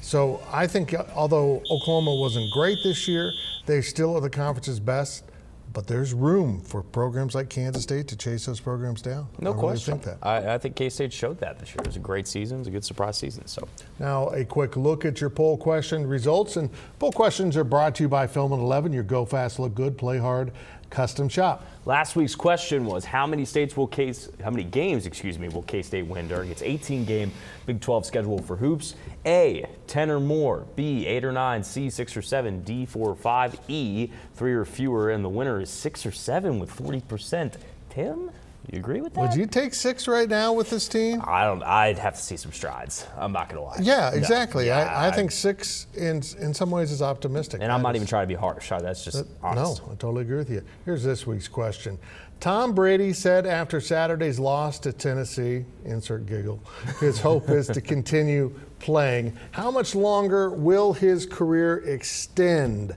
So 0.00 0.40
I 0.52 0.66
think 0.66 0.94
although 1.14 1.62
Oklahoma 1.70 2.14
wasn't 2.14 2.50
great 2.52 2.78
this 2.84 3.08
year, 3.08 3.32
they 3.66 3.82
still 3.82 4.16
are 4.16 4.20
the 4.20 4.30
conference's 4.30 4.80
best. 4.80 5.24
But 5.72 5.86
there's 5.88 6.14
room 6.14 6.62
for 6.62 6.82
programs 6.82 7.34
like 7.34 7.50
Kansas 7.50 7.82
State 7.82 8.08
to 8.08 8.16
chase 8.16 8.46
those 8.46 8.60
programs 8.60 9.02
down. 9.02 9.26
No 9.40 9.50
I 9.50 9.52
really 9.52 9.60
question. 9.66 9.98
think 9.98 10.04
that. 10.20 10.26
I, 10.26 10.54
I 10.54 10.58
think 10.58 10.74
K 10.74 10.88
State 10.88 11.12
showed 11.12 11.38
that 11.40 11.58
this 11.58 11.70
year. 11.70 11.78
It 11.80 11.86
was 11.86 11.96
a 11.96 12.00
great 12.00 12.26
season. 12.26 12.58
It 12.58 12.60
was 12.60 12.68
a 12.68 12.70
good 12.70 12.84
surprise 12.84 13.18
season. 13.18 13.46
So 13.46 13.68
Now, 13.98 14.28
a 14.28 14.44
quick 14.44 14.76
look 14.76 15.04
at 15.04 15.20
your 15.20 15.28
poll 15.28 15.58
question 15.58 16.06
results. 16.06 16.56
And 16.56 16.70
poll 16.98 17.12
questions 17.12 17.58
are 17.58 17.64
brought 17.64 17.94
to 17.96 18.04
you 18.04 18.08
by 18.08 18.26
Filament 18.26 18.62
11, 18.62 18.92
your 18.94 19.02
go 19.02 19.26
fast, 19.26 19.58
look 19.58 19.74
good, 19.74 19.98
play 19.98 20.16
hard 20.16 20.52
custom 20.90 21.28
shop. 21.28 21.66
Last 21.84 22.16
week's 22.16 22.34
question 22.34 22.84
was 22.84 23.04
how 23.04 23.26
many 23.26 23.44
states 23.44 23.76
will 23.76 23.86
case 23.86 24.28
how 24.42 24.50
many 24.50 24.64
games, 24.64 25.06
excuse 25.06 25.38
me, 25.38 25.48
will 25.48 25.62
K-State 25.62 26.06
win 26.06 26.28
during 26.28 26.50
its 26.50 26.62
18 26.62 27.04
game 27.04 27.30
Big 27.64 27.80
12 27.80 28.06
schedule 28.06 28.42
for 28.42 28.56
hoops? 28.56 28.94
A, 29.24 29.66
10 29.86 30.10
or 30.10 30.20
more, 30.20 30.66
B, 30.76 31.06
8 31.06 31.24
or 31.24 31.32
9, 31.32 31.62
C, 31.62 31.90
6 31.90 32.16
or 32.16 32.22
7, 32.22 32.62
D, 32.62 32.86
4 32.86 33.10
or 33.10 33.14
5, 33.14 33.60
E, 33.68 34.10
3 34.34 34.52
or 34.52 34.64
fewer, 34.64 35.10
and 35.10 35.24
the 35.24 35.28
winner 35.28 35.60
is 35.60 35.70
6 35.70 36.06
or 36.06 36.12
7 36.12 36.58
with 36.58 36.70
40%. 36.70 37.54
Tim? 37.90 38.30
You 38.72 38.78
agree 38.80 39.00
with 39.00 39.14
that? 39.14 39.20
Would 39.20 39.34
you 39.34 39.46
take 39.46 39.74
six 39.74 40.08
right 40.08 40.28
now 40.28 40.52
with 40.52 40.70
this 40.70 40.88
team? 40.88 41.22
I 41.24 41.44
don't. 41.44 41.62
I'd 41.62 41.98
have 41.98 42.14
to 42.16 42.20
see 42.22 42.36
some 42.36 42.50
strides. 42.52 43.06
I'm 43.16 43.30
not 43.30 43.48
gonna 43.48 43.62
lie. 43.62 43.76
Yeah, 43.80 44.10
No. 44.10 44.18
exactly. 44.18 44.66
Yeah, 44.66 44.92
I, 44.92 45.08
I 45.08 45.10
think 45.12 45.30
six 45.30 45.86
in 45.94 46.22
in 46.40 46.52
some 46.52 46.70
ways 46.70 46.90
is 46.90 47.00
optimistic. 47.00 47.60
And 47.62 47.70
I'm 47.70 47.82
not 47.82 47.94
even 47.94 48.08
trying 48.08 48.24
to 48.24 48.28
be 48.28 48.34
harsh. 48.34 48.68
That's 48.70 49.04
just 49.04 49.24
honest. 49.42 49.82
No, 49.82 49.92
I 49.92 49.94
totally 49.94 50.22
agree 50.22 50.38
with 50.38 50.50
you. 50.50 50.62
Here's 50.84 51.04
this 51.04 51.26
week's 51.26 51.48
question. 51.48 51.98
Tom 52.40 52.74
Brady 52.74 53.12
said 53.12 53.46
after 53.46 53.80
Saturday's 53.80 54.38
loss 54.38 54.78
to 54.80 54.92
Tennessee, 54.92 55.64
insert 55.84 56.26
giggle, 56.26 56.60
his 57.00 57.18
hope 57.20 57.48
is 57.48 57.66
to 57.68 57.80
continue 57.94 58.52
playing. 58.78 59.34
How 59.52 59.70
much 59.70 59.94
longer 59.94 60.50
will 60.50 60.92
his 60.92 61.24
career 61.24 61.78
extend? 61.78 62.94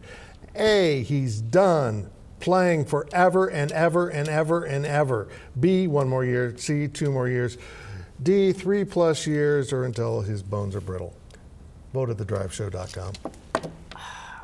A, 0.56 1.04
he's 1.04 1.40
done 1.40 2.10
playing 2.39 2.86
forever 2.86 3.48
and 3.48 3.72
ever 3.72 4.10
and 4.10 4.27
ever 4.29 4.63
and 4.63 4.86
ever. 4.86 5.27
B, 5.60 5.88
one 5.88 6.08
more 6.10 6.25
year. 6.25 6.55
C, 6.58 6.88
two 6.88 7.12
more 7.12 7.27
years. 7.27 7.58
D, 8.22 8.51
three 8.51 8.84
plus 8.84 9.25
years 9.25 9.72
or 9.72 9.86
until 9.86 10.22
his 10.22 10.43
bones 10.43 10.75
are 10.75 10.81
brittle. 10.81 11.15
Vote 11.93 12.10
at 12.10 12.17
thedriveshow.com. 12.17 13.13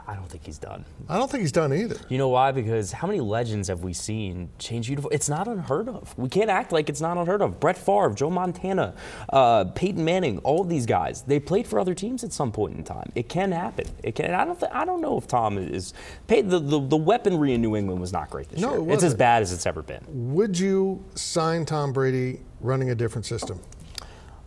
I 0.08 0.16
don't 0.16 0.30
think 0.30 0.46
he's 0.46 0.60
done. 0.60 0.86
I 1.10 1.18
don't 1.18 1.32
think 1.32 1.42
he's 1.42 1.52
done 1.52 1.74
either. 1.74 1.98
You 2.10 2.18
know 2.20 2.30
why? 2.30 2.52
Because 2.52 2.92
how 2.92 3.08
many 3.08 3.20
legends 3.22 3.68
have 3.70 3.84
we 3.84 3.92
seen 3.94 4.50
change 4.60 4.88
uniform? 4.90 5.12
It's 5.12 5.30
not 5.30 5.48
unheard 5.48 5.90
of. 5.90 6.14
We 6.18 6.30
can't 6.30 6.50
act 6.50 6.72
like 6.72 6.90
it's 6.90 7.02
not 7.02 7.18
unheard 7.18 7.42
of. 7.42 7.60
Brett 7.60 7.78
Favre, 7.78 8.12
Joe 8.14 8.30
Montana, 8.30 8.94
uh, 9.34 9.66
Peyton 9.66 10.06
Manning, 10.06 10.38
all 10.40 10.62
of 10.62 10.70
these 10.70 10.86
guys, 10.86 11.24
they 11.24 11.40
played 11.40 11.66
for 11.66 11.80
other 11.80 11.94
teams 11.96 12.24
at 12.24 12.32
some 12.32 12.52
point 12.52 12.78
in 12.78 12.84
time. 12.84 13.12
It 13.16 13.30
can 13.30 13.52
happen. 13.52 13.88
It 14.04 14.14
can. 14.16 14.34
I 14.34 14.46
don't. 14.46 14.60
Th- 14.60 14.72
I 14.72 14.86
don't 14.86 15.02
know 15.02 15.18
if 15.18 15.26
Tom 15.28 15.58
is 15.58 15.94
paid. 16.28 16.50
The, 16.50 16.60
the 16.60 16.80
the 16.80 16.98
weaponry 16.98 17.54
in 17.54 17.62
New 17.62 17.76
England 17.76 18.00
was 18.00 18.14
not 18.14 18.30
great 18.30 18.50
this 18.50 18.60
No, 18.62 18.72
year. 18.84 18.92
it 18.92 18.94
It's 18.94 19.04
as 19.04 19.16
bad 19.16 19.42
as 19.42 19.52
it's 19.54 19.66
ever 19.66 19.82
been. 19.82 20.04
Would 20.08 20.58
you 20.60 21.04
sign 21.16 21.66
Tom 21.66 21.94
Brady 21.94 22.42
running 22.62 22.92
a 22.92 22.96
different 22.96 23.26
system? 23.26 23.60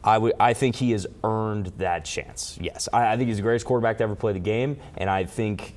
I 0.04 0.18
would. 0.18 0.34
I 0.38 0.54
think 0.54 0.76
he 0.76 0.92
has 0.92 1.06
earned 1.24 1.72
that 1.78 2.04
chance. 2.04 2.58
Yes, 2.60 2.88
I, 2.92 3.12
I 3.12 3.16
think 3.16 3.28
he's 3.28 3.36
the 3.36 3.42
greatest 3.42 3.66
quarterback 3.66 3.98
to 3.98 4.04
ever 4.04 4.14
play 4.14 4.32
the 4.32 4.38
game, 4.38 4.78
and 4.96 5.10
I 5.10 5.24
think 5.24 5.74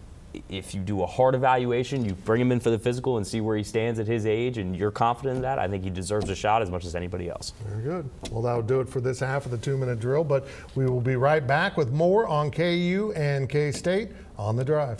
if 0.49 0.73
you 0.73 0.81
do 0.81 1.01
a 1.03 1.05
hard 1.05 1.35
evaluation, 1.35 2.05
you 2.05 2.13
bring 2.13 2.39
him 2.41 2.51
in 2.51 2.59
for 2.59 2.69
the 2.69 2.79
physical 2.79 3.17
and 3.17 3.25
see 3.25 3.41
where 3.41 3.57
he 3.57 3.63
stands 3.63 3.99
at 3.99 4.07
his 4.07 4.25
age, 4.25 4.57
and 4.57 4.75
you're 4.75 4.91
confident 4.91 5.37
in 5.37 5.41
that. 5.41 5.59
I 5.59 5.67
think 5.67 5.83
he 5.83 5.89
deserves 5.89 6.29
a 6.29 6.35
shot 6.35 6.61
as 6.61 6.69
much 6.69 6.85
as 6.85 6.95
anybody 6.95 7.29
else. 7.29 7.53
Very 7.65 7.83
good. 7.83 8.09
Well, 8.31 8.41
that'll 8.41 8.61
do 8.61 8.79
it 8.79 8.87
for 8.87 9.01
this 9.01 9.19
half 9.19 9.45
of 9.45 9.51
the 9.51 9.57
two 9.57 9.77
minute 9.77 9.99
drill, 9.99 10.23
but 10.23 10.47
we 10.75 10.85
will 10.85 11.01
be 11.01 11.15
right 11.15 11.45
back 11.45 11.77
with 11.77 11.91
more 11.91 12.27
on 12.27 12.51
KU 12.51 13.13
and 13.15 13.49
K 13.49 13.71
State 13.71 14.09
on 14.37 14.55
the 14.55 14.63
drive. 14.63 14.99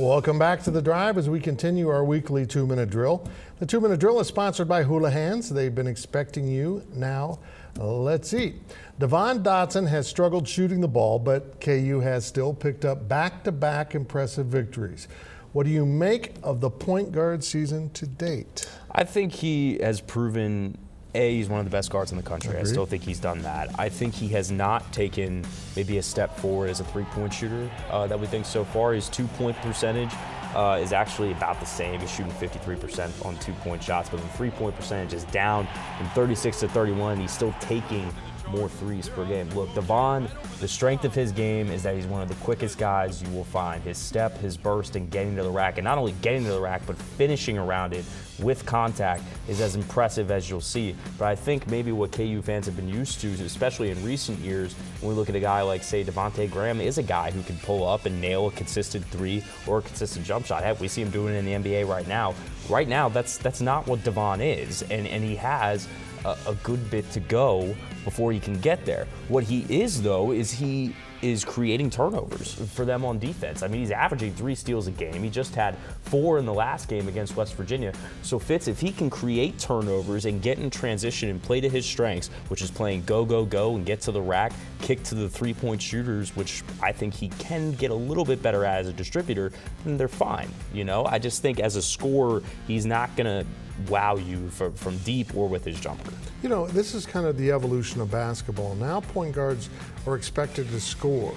Welcome 0.00 0.38
back 0.38 0.62
to 0.62 0.70
the 0.70 0.80
drive 0.80 1.18
as 1.18 1.28
we 1.28 1.40
continue 1.40 1.90
our 1.90 2.02
weekly 2.02 2.46
two 2.46 2.66
minute 2.66 2.88
drill. 2.88 3.28
The 3.58 3.66
two 3.66 3.82
minute 3.82 4.00
drill 4.00 4.18
is 4.18 4.28
sponsored 4.28 4.66
by 4.66 4.82
Hula 4.82 5.10
Hands. 5.10 5.46
They've 5.46 5.74
been 5.74 5.86
expecting 5.86 6.48
you. 6.48 6.82
Now, 6.94 7.38
let's 7.76 8.32
eat. 8.32 8.54
Devon 8.98 9.42
Dotson 9.42 9.86
has 9.88 10.08
struggled 10.08 10.48
shooting 10.48 10.80
the 10.80 10.88
ball, 10.88 11.18
but 11.18 11.60
KU 11.60 12.00
has 12.00 12.24
still 12.24 12.54
picked 12.54 12.86
up 12.86 13.08
back 13.08 13.44
to 13.44 13.52
back 13.52 13.94
impressive 13.94 14.46
victories. 14.46 15.06
What 15.52 15.66
do 15.66 15.70
you 15.70 15.84
make 15.84 16.32
of 16.42 16.62
the 16.62 16.70
point 16.70 17.12
guard 17.12 17.44
season 17.44 17.90
to 17.90 18.06
date? 18.06 18.70
I 18.92 19.04
think 19.04 19.34
he 19.34 19.80
has 19.82 20.00
proven 20.00 20.78
a 21.14 21.36
he's 21.36 21.48
one 21.48 21.60
of 21.60 21.66
the 21.66 21.70
best 21.70 21.90
guards 21.90 22.10
in 22.12 22.16
the 22.16 22.22
country. 22.22 22.56
I 22.56 22.64
still 22.64 22.86
think 22.86 23.02
he's 23.02 23.20
done 23.20 23.42
that. 23.42 23.70
I 23.78 23.88
think 23.88 24.14
he 24.14 24.28
has 24.28 24.50
not 24.50 24.92
taken 24.92 25.44
maybe 25.76 25.98
a 25.98 26.02
step 26.02 26.36
forward 26.38 26.70
as 26.70 26.80
a 26.80 26.84
three-point 26.84 27.32
shooter 27.32 27.70
uh, 27.90 28.06
that 28.06 28.18
we 28.18 28.26
think 28.26 28.46
so 28.46 28.64
far. 28.64 28.92
His 28.92 29.08
two-point 29.08 29.56
percentage 29.58 30.10
uh, 30.54 30.78
is 30.80 30.92
actually 30.92 31.32
about 31.32 31.60
the 31.60 31.66
same. 31.66 32.00
He's 32.00 32.10
shooting 32.10 32.32
53% 32.32 33.24
on 33.24 33.36
two-point 33.38 33.82
shots, 33.82 34.08
but 34.08 34.20
the 34.20 34.28
three-point 34.28 34.76
percentage 34.76 35.12
is 35.12 35.24
down 35.24 35.68
from 35.96 36.08
36 36.10 36.60
to 36.60 36.68
31. 36.68 37.20
He's 37.20 37.32
still 37.32 37.54
taking 37.60 38.12
more 38.50 38.68
threes 38.68 39.08
per 39.08 39.24
game. 39.24 39.48
Look, 39.50 39.74
Devon, 39.74 40.28
the 40.60 40.68
strength 40.68 41.04
of 41.04 41.14
his 41.14 41.32
game 41.32 41.70
is 41.70 41.82
that 41.82 41.94
he's 41.94 42.06
one 42.06 42.22
of 42.22 42.28
the 42.28 42.34
quickest 42.36 42.78
guys 42.78 43.22
you 43.22 43.30
will 43.30 43.44
find. 43.44 43.82
His 43.82 43.98
step, 43.98 44.36
his 44.38 44.56
burst, 44.56 44.96
and 44.96 45.10
getting 45.10 45.36
to 45.36 45.42
the 45.42 45.50
rack, 45.50 45.78
and 45.78 45.84
not 45.84 45.98
only 45.98 46.12
getting 46.22 46.44
to 46.44 46.52
the 46.52 46.60
rack, 46.60 46.82
but 46.86 46.96
finishing 46.96 47.58
around 47.58 47.92
it 47.92 48.04
with 48.42 48.64
contact 48.64 49.22
is 49.48 49.60
as 49.60 49.76
impressive 49.76 50.30
as 50.30 50.48
you'll 50.48 50.60
see. 50.60 50.94
But 51.18 51.26
I 51.26 51.34
think 51.34 51.66
maybe 51.68 51.92
what 51.92 52.12
KU 52.12 52.42
fans 52.42 52.66
have 52.66 52.76
been 52.76 52.88
used 52.88 53.20
to, 53.20 53.28
especially 53.44 53.90
in 53.90 54.02
recent 54.04 54.38
years, 54.38 54.74
when 55.00 55.10
we 55.10 55.14
look 55.14 55.28
at 55.28 55.34
a 55.34 55.40
guy 55.40 55.62
like, 55.62 55.82
say, 55.82 56.04
Devonte 56.04 56.50
Graham, 56.50 56.80
is 56.80 56.98
a 56.98 57.02
guy 57.02 57.30
who 57.30 57.42
can 57.42 57.56
pull 57.58 57.86
up 57.86 58.06
and 58.06 58.20
nail 58.20 58.46
a 58.46 58.50
consistent 58.52 59.04
three 59.06 59.44
or 59.66 59.78
a 59.78 59.82
consistent 59.82 60.24
jump 60.24 60.46
shot. 60.46 60.62
Heck, 60.62 60.80
we 60.80 60.88
see 60.88 61.02
him 61.02 61.10
doing 61.10 61.34
it 61.34 61.38
in 61.38 61.62
the 61.62 61.70
NBA 61.70 61.88
right 61.88 62.08
now. 62.08 62.34
Right 62.68 62.88
now, 62.88 63.08
that's 63.08 63.36
that's 63.38 63.60
not 63.60 63.86
what 63.86 64.04
Devon 64.04 64.40
is, 64.40 64.82
and 64.82 65.06
and 65.06 65.24
he 65.24 65.34
has 65.36 65.88
a, 66.24 66.36
a 66.46 66.54
good 66.62 66.90
bit 66.90 67.10
to 67.12 67.20
go 67.20 67.74
before 68.04 68.32
he 68.32 68.40
can 68.40 68.58
get 68.60 68.84
there. 68.84 69.06
What 69.28 69.44
he 69.44 69.66
is, 69.68 70.02
though, 70.02 70.32
is 70.32 70.50
he 70.50 70.94
is 71.22 71.44
creating 71.44 71.90
turnovers 71.90 72.54
for 72.72 72.86
them 72.86 73.04
on 73.04 73.18
defense. 73.18 73.62
I 73.62 73.68
mean, 73.68 73.80
he's 73.80 73.90
averaging 73.90 74.32
three 74.34 74.54
steals 74.54 74.86
a 74.86 74.90
game. 74.90 75.22
He 75.22 75.28
just 75.28 75.54
had 75.54 75.76
four 76.04 76.38
in 76.38 76.46
the 76.46 76.54
last 76.54 76.88
game 76.88 77.08
against 77.08 77.36
West 77.36 77.54
Virginia. 77.56 77.92
So 78.22 78.38
Fitz, 78.38 78.68
if 78.68 78.80
he 78.80 78.90
can 78.90 79.10
create 79.10 79.58
turnovers 79.58 80.24
and 80.24 80.40
get 80.40 80.58
in 80.58 80.70
transition 80.70 81.28
and 81.28 81.42
play 81.42 81.60
to 81.60 81.68
his 81.68 81.84
strengths, 81.84 82.28
which 82.48 82.62
is 82.62 82.70
playing 82.70 83.04
go, 83.04 83.26
go, 83.26 83.44
go 83.44 83.76
and 83.76 83.84
get 83.84 84.00
to 84.02 84.12
the 84.12 84.20
rack, 84.22 84.52
kick 84.80 85.02
to 85.04 85.14
the 85.14 85.28
three-point 85.28 85.82
shooters, 85.82 86.34
which 86.34 86.62
I 86.82 86.92
think 86.92 87.12
he 87.12 87.28
can 87.28 87.72
get 87.72 87.90
a 87.90 87.94
little 87.94 88.24
bit 88.24 88.42
better 88.42 88.64
at 88.64 88.80
as 88.80 88.88
a 88.88 88.92
distributor, 88.92 89.52
then 89.84 89.98
they're 89.98 90.08
fine. 90.08 90.48
You 90.72 90.84
know, 90.84 91.04
I 91.04 91.18
just 91.18 91.42
think 91.42 91.60
as 91.60 91.76
a 91.76 91.82
scorer, 91.82 92.42
he's 92.66 92.86
not 92.86 93.14
gonna 93.16 93.44
wow 93.88 94.16
you 94.16 94.48
for, 94.50 94.70
from 94.72 94.96
deep 94.98 95.34
or 95.36 95.48
with 95.48 95.64
his 95.64 95.78
jumper. 95.80 96.12
You 96.42 96.48
know, 96.48 96.66
this 96.68 96.94
is 96.94 97.06
kind 97.06 97.26
of 97.26 97.36
the 97.36 97.50
evolution 97.52 98.00
of 98.00 98.10
basketball. 98.10 98.74
Now 98.76 99.00
point 99.00 99.34
guards 99.34 99.68
are 100.06 100.16
expected 100.16 100.68
to 100.70 100.80
score. 100.80 101.34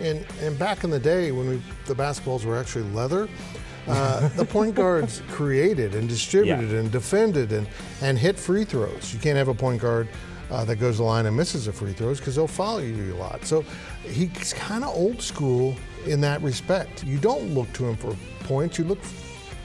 And, 0.00 0.24
and 0.40 0.58
back 0.58 0.84
in 0.84 0.90
the 0.90 0.98
day 1.00 1.32
when 1.32 1.48
we, 1.48 1.62
the 1.86 1.94
basketballs 1.94 2.44
were 2.44 2.56
actually 2.56 2.84
leather, 2.92 3.28
uh, 3.88 4.28
the 4.36 4.44
point 4.44 4.74
guards 4.74 5.22
created 5.30 5.94
and 5.94 6.08
distributed 6.08 6.70
Yeah. 6.70 6.78
and 6.80 6.92
defended 6.92 7.52
and, 7.52 7.66
and 8.00 8.18
hit 8.18 8.38
free 8.38 8.64
throws. 8.64 9.12
You 9.12 9.18
can't 9.18 9.36
have 9.36 9.48
a 9.48 9.54
point 9.54 9.80
guard 9.82 10.08
uh, 10.50 10.64
that 10.64 10.76
goes 10.76 10.98
the 10.98 11.04
line 11.04 11.26
and 11.26 11.36
misses 11.36 11.66
the 11.66 11.72
free 11.72 11.92
throws 11.92 12.18
because 12.20 12.36
they'll 12.36 12.46
follow 12.46 12.78
you 12.78 13.12
a 13.14 13.16
lot. 13.16 13.44
So 13.44 13.64
he's 14.08 14.52
kind 14.54 14.84
of 14.84 14.94
old 14.94 15.20
school 15.20 15.74
in 16.06 16.20
that 16.22 16.40
respect. 16.42 17.04
You 17.04 17.18
don't 17.18 17.52
look 17.54 17.70
to 17.74 17.86
him 17.86 17.96
for 17.96 18.16
points, 18.44 18.78
you 18.78 18.84
look 18.84 19.00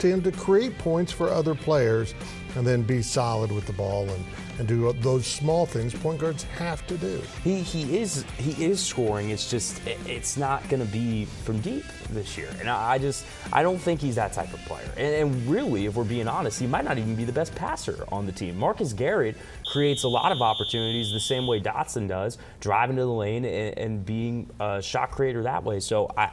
him 0.09 0.21
to 0.23 0.31
create 0.31 0.77
points 0.77 1.11
for 1.11 1.29
other 1.29 1.55
players 1.55 2.13
and 2.55 2.65
then 2.67 2.83
be 2.83 3.01
solid 3.01 3.51
with 3.51 3.65
the 3.65 3.73
ball 3.73 4.07
and, 4.09 4.23
and 4.59 4.67
do 4.67 4.93
those 5.01 5.25
small 5.25 5.65
things 5.65 5.91
point 5.95 6.19
guards 6.19 6.43
have 6.43 6.85
to 6.85 6.95
do. 6.97 7.19
He, 7.43 7.61
he 7.61 7.97
is 7.97 8.23
he 8.37 8.63
is 8.63 8.79
scoring. 8.79 9.31
It's 9.31 9.49
just 9.49 9.85
it- 9.87 9.97
it's 10.05 10.37
not 10.37 10.67
going 10.69 10.85
to 10.85 10.91
be 10.91 11.25
from 11.25 11.59
deep 11.61 11.83
this 12.11 12.37
year, 12.37 12.49
and 12.59 12.69
I 12.69 12.91
I 12.93 12.97
just 12.99 13.25
I 13.51 13.63
don't 13.63 13.79
think 13.79 13.99
he's 14.01 14.15
that 14.15 14.33
type 14.33 14.53
of 14.53 14.59
player. 14.65 14.87
And, 14.97 15.15
and 15.33 15.47
really, 15.49 15.87
if 15.87 15.95
we're 15.95 16.03
being 16.03 16.27
honest, 16.27 16.59
he 16.59 16.67
might 16.67 16.85
not 16.85 16.99
even 16.99 17.15
be 17.15 17.23
the 17.23 17.31
best 17.31 17.55
passer 17.55 18.05
on 18.11 18.27
the 18.27 18.31
team. 18.31 18.55
Marcus 18.59 18.93
Garrett 18.93 19.35
creates 19.71 20.03
a 20.03 20.07
lot 20.07 20.31
of 20.31 20.39
opportunities 20.43 21.11
the 21.11 21.19
same 21.19 21.47
way 21.47 21.59
Dotson 21.59 22.07
does, 22.07 22.37
driving 22.59 22.97
to 22.97 23.01
the 23.01 23.07
lane 23.11 23.45
and, 23.45 23.77
and 23.79 24.05
being 24.05 24.47
a 24.59 24.79
shot 24.79 25.09
creator 25.09 25.41
that 25.41 25.63
way. 25.63 25.79
So 25.79 26.11
I 26.15 26.29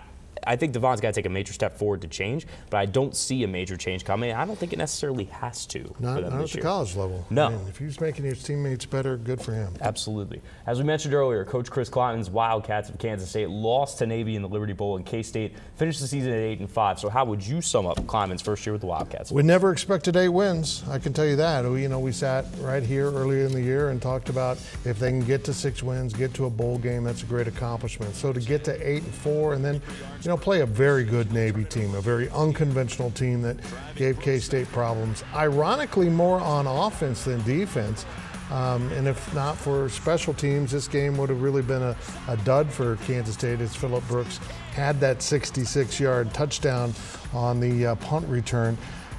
I 0.46 0.56
think 0.56 0.72
Devon's 0.72 1.00
got 1.00 1.08
to 1.08 1.12
take 1.14 1.26
a 1.26 1.30
major 1.30 1.52
step 1.52 1.76
forward 1.76 2.02
to 2.02 2.08
change, 2.08 2.46
but 2.70 2.78
I 2.78 2.86
don't 2.86 3.14
see 3.14 3.44
a 3.44 3.48
major 3.48 3.76
change 3.76 4.04
coming. 4.04 4.32
I 4.32 4.44
don't 4.44 4.58
think 4.58 4.72
it 4.72 4.78
necessarily 4.78 5.24
has 5.24 5.66
to. 5.66 5.94
Not, 5.98 6.22
not 6.22 6.32
at 6.32 6.48
the 6.48 6.54
year. 6.54 6.62
college 6.62 6.96
level. 6.96 7.26
No. 7.30 7.46
I 7.46 7.50
mean, 7.50 7.68
if 7.68 7.78
he's 7.78 8.00
making 8.00 8.24
his 8.24 8.42
teammates 8.42 8.86
better, 8.86 9.16
good 9.16 9.40
for 9.40 9.52
him. 9.52 9.74
Absolutely. 9.80 10.40
As 10.66 10.78
we 10.78 10.84
mentioned 10.84 11.14
earlier, 11.14 11.44
Coach 11.44 11.70
Chris 11.70 11.90
Klieman's 11.90 12.30
Wildcats 12.30 12.88
of 12.88 12.98
Kansas 12.98 13.28
State 13.28 13.48
lost 13.50 13.98
to 13.98 14.06
Navy 14.06 14.36
in 14.36 14.42
the 14.42 14.48
Liberty 14.48 14.72
Bowl, 14.72 14.96
and 14.96 15.04
K 15.04 15.22
State 15.22 15.54
finished 15.76 16.00
the 16.00 16.06
season 16.06 16.32
at 16.32 16.38
eight 16.38 16.60
and 16.60 16.70
five. 16.70 16.98
So, 16.98 17.08
how 17.08 17.24
would 17.24 17.46
you 17.46 17.60
sum 17.60 17.86
up 17.86 17.96
Klieman's 18.06 18.42
first 18.42 18.64
year 18.64 18.72
with 18.72 18.80
the 18.80 18.86
Wildcats? 18.86 19.30
We 19.32 19.42
never 19.42 19.72
expected 19.72 20.16
eight 20.16 20.28
wins. 20.28 20.82
I 20.88 20.98
can 20.98 21.12
tell 21.12 21.26
you 21.26 21.36
that. 21.36 21.64
We, 21.64 21.82
you 21.82 21.88
know, 21.88 22.00
we 22.00 22.12
sat 22.12 22.46
right 22.60 22.82
here 22.82 23.10
earlier 23.12 23.44
in 23.44 23.52
the 23.52 23.60
year 23.60 23.90
and 23.90 24.00
talked 24.00 24.28
about 24.28 24.58
if 24.84 24.98
they 24.98 25.10
can 25.10 25.20
get 25.20 25.44
to 25.44 25.54
six 25.54 25.82
wins, 25.82 26.12
get 26.12 26.34
to 26.34 26.46
a 26.46 26.50
bowl 26.50 26.78
game, 26.78 27.04
that's 27.04 27.22
a 27.22 27.26
great 27.26 27.48
accomplishment. 27.48 28.14
So 28.14 28.32
to 28.32 28.40
get 28.40 28.64
to 28.64 28.88
eight 28.88 29.02
and 29.02 29.14
four, 29.14 29.54
and 29.54 29.64
then, 29.64 29.74
you 30.22 30.28
know, 30.28 30.36
play 30.40 30.60
a 30.60 30.66
very 30.66 31.04
good 31.04 31.32
Navy 31.32 31.64
team, 31.64 31.94
a 31.94 32.00
very 32.00 32.28
unconventional 32.30 33.10
team 33.10 33.42
that 33.42 33.56
gave 33.94 34.20
K-State 34.20 34.68
problems. 34.68 35.22
Ironically, 35.34 36.08
more 36.08 36.40
on 36.40 36.66
offense 36.66 37.24
than 37.24 37.42
defense. 37.42 38.04
Um, 38.50 38.90
and 38.92 39.06
if 39.06 39.32
not 39.32 39.56
for 39.56 39.88
special 39.88 40.34
teams, 40.34 40.72
this 40.72 40.88
game 40.88 41.16
would 41.18 41.28
have 41.28 41.40
really 41.40 41.62
been 41.62 41.82
a, 41.82 41.96
a 42.26 42.36
dud 42.38 42.68
for 42.68 42.96
Kansas 42.96 43.34
State 43.34 43.60
as 43.60 43.76
Phillip 43.76 44.06
Brooks 44.08 44.38
had 44.72 44.98
that 45.00 45.22
66 45.22 46.00
yard 46.00 46.34
touchdown 46.34 46.92
on 47.32 47.60
the 47.60 47.86
uh, 47.86 47.94
punt 47.96 48.26
return. 48.26 48.76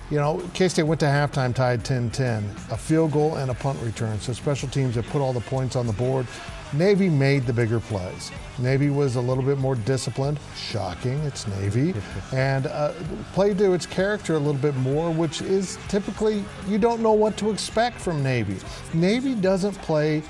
You 0.10 0.18
know, 0.18 0.44
K 0.54 0.68
State 0.68 0.84
went 0.84 1.00
to 1.00 1.06
halftime 1.06 1.56
tied 1.56 1.86
10 1.86 2.10
10, 2.10 2.44
a 2.72 2.78
field 2.78 3.14
goal 3.14 3.36
and 3.36 3.50
a 3.50 3.54
punt 3.54 3.82
return. 3.82 4.20
So 4.20 4.34
special 4.34 4.68
teams 4.68 4.96
have 4.96 5.08
put 5.08 5.22
all 5.22 5.32
the 5.32 5.40
points 5.40 5.78
on 5.78 5.88
the 5.88 5.94
board. 5.94 6.28
Navy 6.74 7.10
made 7.10 7.46
the 7.46 7.54
bigger 7.54 7.80
plays. 7.80 8.32
Navy 8.58 8.90
was 8.90 9.18
a 9.18 9.22
little 9.22 9.44
bit 9.44 9.58
more 9.58 9.76
disciplined. 9.76 10.40
Shocking, 10.56 11.20
it's 11.20 11.46
Navy. 11.48 11.94
and 12.34 12.68
uh, 12.68 12.94
played 13.34 13.58
to 13.58 13.74
its 13.74 13.86
character 13.86 14.36
a 14.36 14.40
little 14.40 14.54
bit 14.54 14.76
more, 14.78 15.12
which 15.12 15.42
is 15.42 15.78
typically 15.90 16.46
you 16.68 16.78
don't 16.78 17.02
know 17.02 17.12
what 17.12 17.36
to 17.38 17.52
expect 17.52 18.00
from 18.00 18.24
Navy. 18.24 18.58
Navy 18.94 19.36
doesn't 19.36 19.76
play 19.80 20.24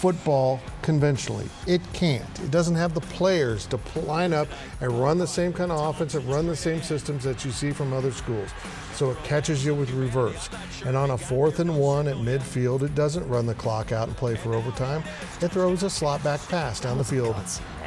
football 0.00 0.60
conventionally. 0.80 1.46
It 1.66 1.82
can't. 1.92 2.40
It 2.40 2.50
doesn't 2.50 2.76
have 2.76 2.94
the 2.94 3.02
players 3.02 3.66
to 3.66 3.78
line 4.00 4.32
up 4.32 4.48
and 4.80 4.90
run 4.98 5.18
the 5.18 5.26
same 5.26 5.52
kind 5.52 5.70
of 5.70 5.78
offense 5.78 6.14
and 6.14 6.24
run 6.24 6.46
the 6.46 6.56
same 6.56 6.80
systems 6.80 7.24
that 7.24 7.44
you 7.44 7.50
see 7.50 7.70
from 7.70 7.92
other 7.92 8.10
schools. 8.10 8.48
So 9.00 9.10
it 9.10 9.24
catches 9.24 9.64
you 9.64 9.74
with 9.74 9.90
reverse. 9.92 10.50
And 10.84 10.94
on 10.94 11.12
a 11.12 11.16
fourth 11.16 11.58
and 11.58 11.74
one 11.74 12.06
at 12.06 12.16
midfield, 12.16 12.82
it 12.82 12.94
doesn't 12.94 13.26
run 13.30 13.46
the 13.46 13.54
clock 13.54 13.92
out 13.92 14.08
and 14.08 14.14
play 14.14 14.36
for 14.36 14.52
overtime. 14.52 15.02
It 15.40 15.52
throws 15.52 15.84
a 15.84 15.88
slot 15.88 16.22
back 16.22 16.46
pass 16.48 16.80
down 16.80 16.98
the 16.98 17.04
field. 17.04 17.34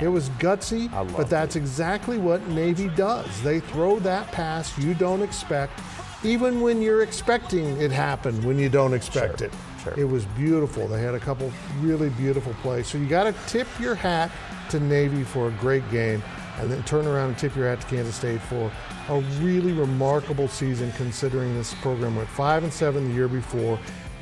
It 0.01 0.07
was 0.07 0.29
gutsy, 0.31 0.89
but 1.15 1.29
that's 1.29 1.55
exactly 1.55 2.17
what 2.17 2.47
Navy 2.47 2.89
does. 2.95 3.43
They 3.43 3.59
throw 3.59 3.99
that 3.99 4.31
pass 4.31 4.75
you 4.79 4.95
don't 4.95 5.21
expect, 5.21 5.79
even 6.23 6.61
when 6.61 6.81
you're 6.81 7.03
expecting 7.03 7.79
it 7.79 7.91
happen 7.91 8.43
when 8.43 8.57
you 8.57 8.69
don't 8.69 8.95
expect 8.95 9.37
Sure, 9.37 9.47
it. 9.49 9.53
sure. 9.83 9.93
It 9.95 10.05
was 10.05 10.25
beautiful. 10.25 10.87
They 10.87 10.99
had 11.03 11.13
a 11.13 11.19
couple 11.19 11.51
really 11.81 12.09
beautiful 12.09 12.55
plays. 12.63 12.87
So 12.87 12.97
you 12.97 13.05
got 13.05 13.25
to 13.25 13.35
tip 13.45 13.67
your 13.79 13.93
hat 13.93 14.31
to 14.71 14.79
Navy 14.79 15.23
for 15.23 15.49
a 15.49 15.51
great 15.51 15.87
game, 15.91 16.23
and 16.59 16.71
then 16.71 16.83
turn 16.83 17.07
around 17.07 17.29
and 17.29 17.37
tip 17.37 17.55
your 17.55 17.67
hat 17.67 17.81
to 17.81 17.87
Kansas 17.87 18.15
State 18.15 18.41
for 18.41 18.71
a 19.09 19.19
really 19.41 19.73
remarkable 19.73 20.47
season, 20.47 20.91
considering 20.93 21.53
this 21.55 21.73
program 21.75 22.15
went 22.15 22.29
five 22.29 22.63
and 22.63 22.71
seven 22.71 23.09
the 23.09 23.13
year 23.13 23.27
before, 23.27 23.79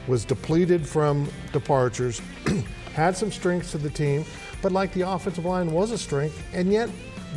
was 0.08 0.26
depleted 0.26 0.88
from 0.88 1.30
departures, 1.52 2.22
had 2.94 3.16
some 3.16 3.32
strengths 3.32 3.72
to 3.72 3.78
the 3.78 3.90
team, 3.90 4.26
but 4.62 4.72
like 4.72 4.94
the 4.94 5.02
offensive 5.02 5.46
line 5.46 5.72
was 5.72 5.92
a 5.92 5.98
strength, 5.98 6.42
and 6.54 6.72
yet 6.72 6.90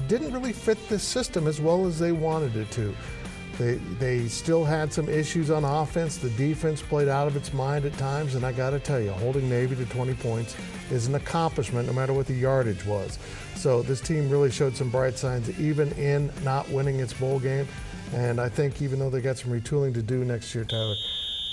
didn't 0.09 0.33
really 0.33 0.53
fit 0.53 0.79
the 0.89 0.99
system 0.99 1.47
as 1.47 1.61
well 1.61 1.87
as 1.87 1.99
they 1.99 2.13
wanted 2.13 2.57
it 2.57 2.71
to. 2.71 2.95
They, 3.59 3.75
they 3.99 4.27
still 4.27 4.65
had 4.65 4.93
some 4.93 5.09
issues 5.09 5.51
on 5.51 5.65
offense. 5.65 6.17
The 6.17 6.31
defense 6.31 6.83
played 6.83 7.09
out 7.09 7.29
of 7.29 7.37
its 7.37 7.53
mind 7.53 7.85
at 7.85 7.93
times, 7.95 8.35
and 8.35 8.45
I 8.45 8.53
got 8.53 8.71
to 8.71 8.81
tell 8.81 9.01
you, 9.01 9.11
holding 9.11 9.49
Navy 9.49 9.77
to 9.77 9.87
20 9.87 10.15
points 10.15 10.57
is 10.91 11.07
an 11.07 11.15
accomplishment 11.15 11.87
no 11.87 11.93
matter 11.93 12.13
what 12.13 12.27
the 12.27 12.35
yardage 12.35 12.85
was. 12.85 13.19
So 13.55 13.83
this 13.83 14.01
team 14.01 14.29
really 14.29 14.51
showed 14.51 14.77
some 14.77 14.91
bright 14.91 15.17
signs, 15.17 15.59
even 15.61 15.93
in 15.93 16.33
not 16.43 16.69
winning 16.69 16.99
its 16.99 17.13
bowl 17.13 17.39
game. 17.39 17.69
And 18.13 18.41
I 18.41 18.49
think 18.49 18.83
even 18.83 18.99
though 18.99 19.11
they 19.11 19.21
got 19.21 19.39
some 19.39 19.53
retooling 19.53 19.95
to 19.95 20.03
do 20.03 20.25
next 20.25 20.55
year, 20.55 20.65
Tyler, 20.65 20.95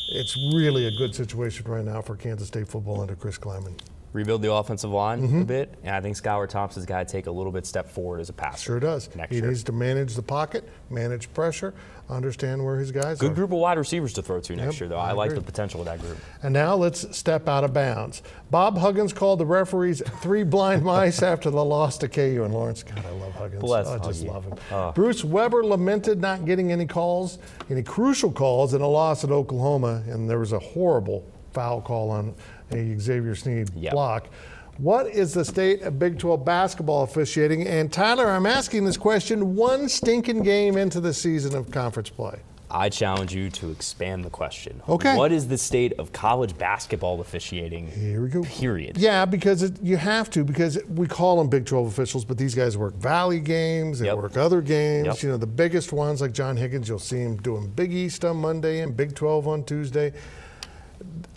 it's 0.09 0.35
really 0.53 0.87
a 0.87 0.91
good 0.91 1.15
situation 1.15 1.65
right 1.69 1.85
now 1.85 2.01
for 2.01 2.15
Kansas 2.15 2.47
State 2.47 2.67
football 2.67 3.01
under 3.01 3.15
Chris 3.15 3.37
Klieman. 3.37 3.77
Rebuild 4.13 4.41
the 4.41 4.51
offensive 4.51 4.89
line 4.89 5.21
Mm-hmm. 5.21 5.41
a 5.41 5.45
bit, 5.45 5.73
and 5.83 5.95
I 5.95 6.01
think 6.01 6.17
Skylar 6.17 6.49
Thompson's 6.49 6.85
got 6.85 7.07
to 7.07 7.11
take 7.11 7.27
a 7.27 7.31
little 7.31 7.51
bit 7.51 7.65
step 7.65 7.87
forward 7.89 8.19
as 8.19 8.27
a 8.29 8.33
passer. 8.33 8.63
Sure 8.63 8.79
does. 8.79 9.09
Next 9.15 9.29
he 9.31 9.37
year. 9.37 9.47
needs 9.47 9.63
to 9.63 9.71
manage 9.71 10.15
the 10.15 10.21
pocket, 10.21 10.67
manage 10.89 11.33
pressure, 11.33 11.73
understand 12.09 12.61
where 12.65 12.75
his 12.77 12.91
guys 12.91 13.21
are. 13.21 13.27
Good 13.27 13.35
group 13.35 13.51
of 13.53 13.59
wide 13.59 13.77
receivers 13.77 14.11
to 14.13 14.21
throw 14.21 14.41
to 14.41 14.55
next 14.57 14.73
Yep, 14.75 14.79
year, 14.81 14.89
though. 14.89 14.97
I 14.97 15.11
I, 15.11 15.13
like 15.13 15.33
the 15.33 15.39
potential 15.41 15.79
of 15.79 15.85
that 15.85 16.01
group. 16.01 16.17
And 16.43 16.51
now 16.53 16.75
let's 16.75 17.15
step 17.17 17.47
out 17.47 17.63
of 17.63 17.73
bounds. 17.73 18.21
Bob 18.49 18.77
Huggins 18.77 19.13
called 19.13 19.39
the 19.39 19.45
referees 19.45 20.01
three 20.21 20.43
blind 20.43 20.83
mice 20.83 21.21
after 21.23 21.49
the 21.49 21.63
loss 21.63 21.97
to 21.99 22.09
KU 22.09 22.41
and 22.43 22.53
Lawrence. 22.53 22.83
God, 22.83 23.05
I 23.05 23.11
love 23.11 23.31
Huggins. 23.35 23.61
Bless 23.61 23.87
I 23.87 23.97
just 23.99 24.25
Huggy. 24.25 24.27
love 24.27 24.43
him. 24.43 24.55
Oh. 24.71 24.91
Bruce 24.91 25.23
Weber 25.23 25.63
lamented 25.63 26.19
not 26.19 26.43
getting 26.43 26.69
any 26.73 26.85
calls, 26.85 27.37
any 27.69 27.81
crucial 27.83 28.31
calls 28.31 28.73
in 28.73 28.81
a 28.81 28.87
loss 28.89 29.23
at 29.23 29.31
Oklahoma, 29.31 30.03
and 30.07 30.29
there 30.29 30.39
was 30.39 30.51
a 30.51 30.59
horrible 30.59 31.25
foul 31.53 31.81
call 31.81 32.09
on 32.09 32.33
a 32.71 32.97
Xavier 32.99 33.35
Sneed 33.35 33.69
Yep. 33.75 33.93
block. 33.93 34.27
What 34.77 35.07
is 35.07 35.33
the 35.33 35.45
state 35.45 35.81
of 35.83 35.99
Big 35.99 36.17
12 36.17 36.43
basketball 36.43 37.03
officiating? 37.03 37.67
And 37.67 37.91
Tyler, 37.91 38.27
I'm 38.27 38.45
asking 38.45 38.85
this 38.85 38.97
question 38.97 39.55
one 39.55 39.87
stinking 39.89 40.43
game 40.43 40.77
into 40.77 40.99
the 40.99 41.13
season 41.13 41.55
of 41.55 41.69
conference 41.71 42.09
play. 42.09 42.39
I 42.73 42.87
challenge 42.87 43.35
you 43.35 43.49
to 43.49 43.69
expand 43.69 44.23
the 44.23 44.29
question. 44.29 44.81
Okay. 44.87 45.17
What 45.17 45.33
is 45.33 45.49
the 45.49 45.57
state 45.57 45.91
of 45.99 46.13
college 46.13 46.57
basketball 46.57 47.19
officiating? 47.19 47.87
Here 47.91 48.21
we 48.23 48.29
go. 48.29 48.43
Period. 48.43 48.97
Yeah, 48.97 49.25
because 49.25 49.61
it, 49.61 49.73
you 49.83 49.97
have 49.97 50.29
to, 50.31 50.45
because 50.45 50.79
we 50.87 51.05
call 51.05 51.37
them 51.37 51.49
Big 51.49 51.65
12 51.65 51.87
officials, 51.87 52.23
but 52.23 52.37
these 52.37 52.55
guys 52.55 52.77
work 52.77 52.95
Valley 52.95 53.41
games, 53.41 53.99
they 53.99 54.05
Yep. 54.05 54.17
work 54.17 54.37
other 54.37 54.61
games. 54.61 55.05
Yep. 55.05 55.21
You 55.21 55.29
know, 55.31 55.37
the 55.37 55.47
biggest 55.47 55.91
ones 55.91 56.21
like 56.21 56.31
John 56.31 56.55
Higgins, 56.55 56.87
you'll 56.87 56.97
see 56.97 57.19
him 57.19 57.35
doing 57.37 57.67
Big 57.67 57.91
East 57.93 58.23
on 58.23 58.37
Monday 58.37 58.79
and 58.79 58.95
Big 58.95 59.15
12 59.15 59.49
on 59.49 59.65
Tuesday. 59.65 60.13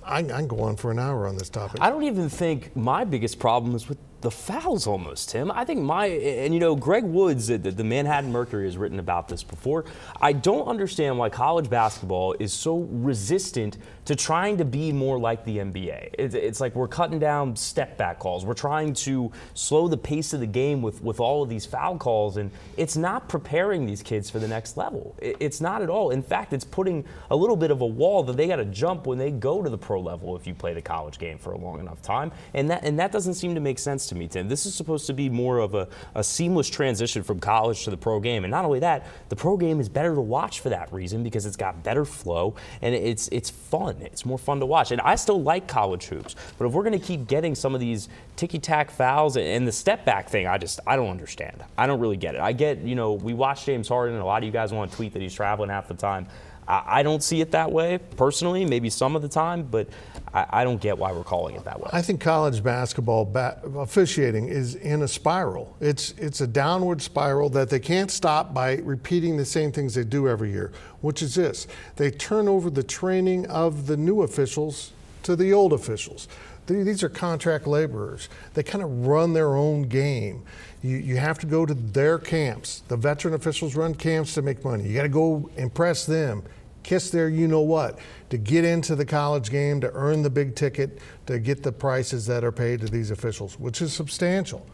I, 0.04 0.18
I 0.18 0.22
can 0.22 0.46
go 0.46 0.60
on 0.60 0.76
for 0.76 0.90
an 0.90 0.98
hour 0.98 1.26
on 1.26 1.36
this 1.36 1.48
topic. 1.48 1.80
I 1.80 1.90
don't 1.90 2.04
even 2.04 2.28
think 2.28 2.74
my 2.76 3.04
biggest 3.04 3.38
problem 3.38 3.74
is 3.74 3.88
with 3.88 3.98
the 4.24 4.30
fouls 4.30 4.86
almost, 4.86 5.28
Tim. 5.28 5.50
I 5.50 5.66
think 5.66 5.82
my, 5.82 6.06
and 6.06 6.54
you 6.54 6.58
know, 6.58 6.74
Greg 6.74 7.04
Woods, 7.04 7.48
the, 7.48 7.58
the 7.58 7.84
Manhattan 7.84 8.32
Mercury, 8.32 8.64
has 8.64 8.78
written 8.78 8.98
about 8.98 9.28
this 9.28 9.42
before. 9.42 9.84
I 10.18 10.32
don't 10.32 10.66
understand 10.66 11.18
why 11.18 11.28
college 11.28 11.68
basketball 11.68 12.34
is 12.40 12.50
so 12.50 12.88
resistant 12.90 13.76
to 14.06 14.16
trying 14.16 14.56
to 14.56 14.64
be 14.64 14.92
more 14.92 15.18
like 15.18 15.44
the 15.44 15.58
NBA. 15.58 16.14
It's, 16.18 16.58
like 16.58 16.74
we're 16.74 16.88
cutting 16.88 17.18
down 17.18 17.54
step 17.54 17.98
back 17.98 18.18
calls. 18.18 18.46
We're 18.46 18.54
trying 18.54 18.94
to 18.94 19.30
slow 19.52 19.88
the 19.88 19.96
pace 19.98 20.32
of 20.32 20.40
the 20.40 20.46
game 20.46 20.80
with, 20.80 21.02
with 21.02 21.20
all 21.20 21.42
of 21.42 21.50
these 21.50 21.66
foul 21.66 21.98
calls, 21.98 22.38
and 22.38 22.50
it's 22.78 22.96
not 22.96 23.28
preparing 23.28 23.84
these 23.84 24.02
kids 24.02 24.30
for 24.30 24.38
the 24.38 24.48
next 24.48 24.78
level. 24.78 25.14
It- 25.20 25.36
it's 25.40 25.60
not 25.60 25.82
at 25.82 25.90
all. 25.90 26.10
In 26.10 26.22
fact, 26.22 26.54
it's 26.54 26.64
putting 26.64 27.04
a 27.30 27.36
little 27.36 27.56
bit 27.56 27.70
of 27.70 27.82
a 27.82 27.86
wall 27.86 28.22
that 28.22 28.38
they 28.38 28.46
got 28.46 28.56
to 28.56 28.64
jump 28.64 29.06
when 29.06 29.18
they 29.18 29.30
go 29.30 29.62
to 29.62 29.68
the 29.68 29.76
pro 29.76 29.93
level 29.98 30.36
if 30.36 30.46
you 30.46 30.54
play 30.54 30.74
the 30.74 30.82
college 30.82 31.18
game 31.18 31.38
for 31.38 31.52
a 31.52 31.58
long 31.58 31.80
enough 31.80 32.02
time. 32.02 32.32
And 32.54 32.70
that 32.70 32.84
and 32.84 32.98
that 32.98 33.12
doesn't 33.12 33.34
seem 33.34 33.54
to 33.54 33.60
make 33.60 33.78
sense 33.78 34.06
to 34.08 34.14
me, 34.14 34.28
Tim. 34.28 34.48
This 34.48 34.66
is 34.66 34.74
supposed 34.74 35.06
to 35.06 35.12
be 35.12 35.28
more 35.28 35.58
of 35.58 35.74
a, 35.74 35.88
a 36.14 36.24
seamless 36.24 36.68
transition 36.68 37.22
from 37.22 37.40
college 37.40 37.84
to 37.84 37.90
the 37.90 37.96
pro 37.96 38.20
game. 38.20 38.44
And 38.44 38.50
not 38.50 38.64
only 38.64 38.80
that, 38.80 39.06
the 39.28 39.36
pro 39.36 39.56
game 39.56 39.80
is 39.80 39.88
better 39.88 40.14
to 40.14 40.20
watch 40.20 40.60
for 40.60 40.68
that 40.70 40.92
reason 40.92 41.22
because 41.22 41.46
it's 41.46 41.56
got 41.56 41.82
better 41.82 42.04
flow 42.04 42.54
and 42.82 42.94
it's 42.94 43.28
it's 43.28 43.50
fun. 43.50 43.96
It's 44.00 44.24
more 44.24 44.38
fun 44.38 44.60
to 44.60 44.66
watch. 44.66 44.90
And 44.90 45.00
I 45.00 45.16
still 45.16 45.42
like 45.42 45.66
college 45.66 46.06
hoops, 46.06 46.36
but 46.58 46.66
if 46.66 46.72
we're 46.72 46.84
going 46.84 46.98
to 46.98 47.04
keep 47.04 47.26
getting 47.26 47.54
some 47.54 47.74
of 47.74 47.80
these 47.80 48.08
ticky 48.36 48.58
tack 48.58 48.90
fouls 48.90 49.36
and, 49.36 49.64
the 49.64 49.72
step 49.72 50.04
back 50.04 50.28
thing, 50.28 50.46
I 50.46 50.58
just 50.58 50.80
I 50.86 50.96
don't 50.96 51.08
understand. 51.08 51.64
I 51.78 51.86
don't 51.86 52.00
really 52.00 52.18
get 52.18 52.34
it. 52.34 52.40
I 52.40 52.52
get 52.52 52.80
you 52.80 52.94
know 52.94 53.14
we 53.14 53.32
watch 53.32 53.64
James 53.64 53.88
Harden, 53.88 54.18
a 54.18 54.24
lot 54.24 54.42
of 54.42 54.44
you 54.44 54.52
guys 54.52 54.72
want 54.72 54.90
to 54.90 54.96
tweet 54.96 55.12
that 55.14 55.22
he's 55.22 55.34
traveling 55.34 55.70
half 55.70 55.88
the 55.88 55.94
time. 55.94 56.26
I 56.68 57.00
I 57.00 57.02
don't 57.02 57.22
see 57.22 57.40
it 57.40 57.50
that 57.52 57.70
way 57.70 57.98
personally, 58.16 58.64
maybe 58.64 58.90
some 58.90 59.16
of 59.16 59.22
the 59.22 59.28
time, 59.28 59.62
but 59.64 59.88
I, 60.32 60.46
I 60.50 60.64
don't 60.64 60.80
get 60.80 60.98
why 60.98 61.12
we're 61.12 61.24
calling 61.24 61.56
it 61.56 61.64
that 61.64 61.80
way. 61.80 61.90
I 61.92 62.02
think 62.02 62.20
college 62.20 62.62
basketball 62.62 63.24
ba- 63.24 63.60
officiating 63.76 64.48
is 64.48 64.74
in 64.74 65.02
a 65.02 65.08
spiral. 65.08 65.76
It's 65.80 66.12
it's 66.18 66.40
a 66.40 66.46
downward 66.46 67.02
spiral 67.02 67.48
that 67.50 67.70
they 67.70 67.80
can't 67.80 68.10
stop 68.10 68.52
by 68.54 68.76
repeating 68.76 69.36
the 69.36 69.44
same 69.44 69.72
things 69.72 69.94
they 69.94 70.04
do 70.04 70.28
every 70.28 70.50
year, 70.50 70.72
which 71.00 71.22
is 71.22 71.34
this: 71.34 71.66
they 71.96 72.10
turn 72.10 72.48
over 72.48 72.70
the 72.70 72.82
training 72.82 73.46
of 73.46 73.86
the 73.86 73.96
new 73.96 74.22
officials 74.22 74.92
to 75.22 75.36
the 75.36 75.52
old 75.52 75.72
officials. 75.72 76.28
Th- 76.66 76.84
These 76.84 77.02
are 77.02 77.08
contract 77.08 77.66
laborers. 77.66 78.28
They 78.54 78.62
kind 78.62 78.82
of 78.82 79.06
run 79.06 79.32
their 79.32 79.56
own 79.56 79.82
game. 79.82 80.44
You, 80.82 80.96
you 80.96 81.16
have 81.16 81.38
to 81.40 81.46
go 81.46 81.64
to 81.66 81.74
their 81.74 82.18
camps. 82.18 82.82
The 82.88 82.96
veteran 82.96 83.34
officials 83.34 83.74
run 83.74 83.94
camps 83.94 84.34
to 84.34 84.42
make 84.42 84.64
money. 84.64 84.88
You 84.88 84.94
got 84.94 85.02
to 85.04 85.08
go 85.08 85.50
impress 85.56 86.06
them 86.06 86.42
kiss 86.82 87.08
their 87.08 87.30
you 87.30 87.48
know 87.48 87.62
what 87.62 87.98
to 88.28 88.36
get 88.36 88.62
into 88.62 88.94
the 88.94 89.06
college 89.06 89.50
game 89.50 89.80
to 89.80 89.90
earn 89.94 90.20
the 90.20 90.28
big 90.28 90.54
ticket 90.54 90.98
to 91.24 91.38
get 91.38 91.62
the 91.62 91.72
prices 91.72 92.26
that 92.26 92.44
are 92.44 92.52
paid 92.52 92.78
to 92.78 92.86
these 92.86 93.10
officials 93.10 93.58
which 93.58 93.80
is 93.80 93.90
substantial 93.90 94.66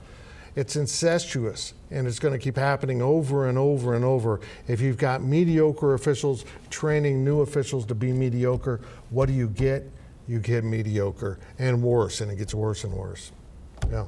It's 0.56 0.74
incestuous, 0.74 1.74
and 1.92 2.08
it's 2.08 2.18
going 2.18 2.32
to 2.34 2.38
keep 2.38 2.56
happening 2.56 3.00
over 3.00 3.48
and 3.48 3.56
over 3.56 3.94
and 3.94 4.04
over. 4.04 4.40
If 4.66 4.80
you've 4.80 4.98
got 4.98 5.22
mediocre 5.22 5.94
officials 5.94 6.44
training 6.70 7.24
new 7.24 7.42
officials 7.42 7.86
to 7.86 7.94
be 7.94 8.12
mediocre, 8.12 8.80
what 9.10 9.26
do 9.26 9.32
you 9.32 9.46
get? 9.46 9.88
You 10.30 10.38
get 10.38 10.62
mediocre 10.62 11.40
and 11.58 11.82
worse, 11.82 12.20
and 12.20 12.30
it 12.30 12.36
gets 12.36 12.54
worse 12.54 12.84
and 12.84 12.92
worse. 12.92 13.32
Yeah. 13.90 14.06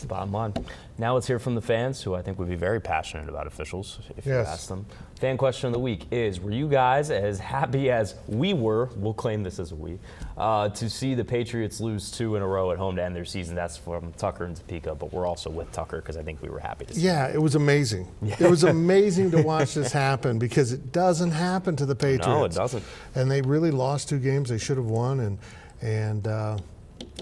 The 0.00 0.06
bottom 0.06 0.32
line. 0.32 0.54
Now 0.96 1.14
let's 1.14 1.26
hear 1.26 1.38
from 1.38 1.54
the 1.54 1.60
fans, 1.60 2.02
who 2.02 2.14
I 2.14 2.22
think 2.22 2.38
would 2.38 2.48
be 2.48 2.56
very 2.56 2.80
passionate 2.80 3.28
about 3.28 3.46
officials 3.46 4.00
if 4.16 4.26
you 4.26 4.34
ask 4.34 4.68
them. 4.68 4.84
Fan 5.20 5.36
question 5.36 5.66
of 5.68 5.72
the 5.72 5.78
week 5.78 6.06
is 6.10 6.40
Were 6.40 6.50
you 6.52 6.68
guys 6.68 7.10
as 7.10 7.38
happy 7.38 7.90
as 7.90 8.14
we 8.26 8.54
were, 8.54 8.86
we'll 8.96 9.14
claim 9.14 9.42
this 9.42 9.58
as 9.58 9.72
a 9.72 9.74
we, 9.74 9.98
uh, 10.36 10.68
to 10.70 10.88
see 10.90 11.14
the 11.14 11.24
Patriots 11.24 11.80
lose 11.80 12.10
two 12.10 12.36
in 12.36 12.42
a 12.42 12.46
row 12.46 12.70
at 12.70 12.78
home 12.78 12.96
to 12.96 13.02
end 13.04 13.14
their 13.14 13.24
season? 13.24 13.54
That's 13.54 13.76
from 13.76 14.12
Tucker 14.14 14.44
and 14.44 14.56
Topeka, 14.56 14.94
but 14.94 15.12
we're 15.12 15.26
also 15.26 15.50
with 15.50 15.70
Tucker 15.72 15.98
because 16.00 16.16
I 16.16 16.22
think 16.22 16.42
we 16.42 16.48
were 16.48 16.60
happy 16.60 16.84
to 16.86 16.94
see 16.94 17.00
Yeah, 17.00 17.28
it 17.28 17.40
was 17.40 17.54
amazing. 17.54 18.08
It 18.22 18.48
was 18.48 18.64
amazing 18.64 19.30
to 19.32 19.42
watch 19.42 19.74
this 19.74 19.92
happen 19.92 20.38
because 20.38 20.72
it 20.72 20.92
doesn't 20.92 21.32
happen 21.32 21.76
to 21.76 21.86
the 21.86 21.96
Patriots. 21.96 22.26
No, 22.26 22.44
it 22.44 22.52
doesn't. 22.52 22.84
And 23.14 23.30
they 23.30 23.42
really 23.42 23.70
lost 23.70 24.08
two 24.08 24.18
games 24.18 24.48
they 24.48 24.58
should 24.58 24.76
have 24.76 24.86
won, 24.86 25.20
and 25.20 25.38
and 25.80 26.26
uh, 26.26 26.58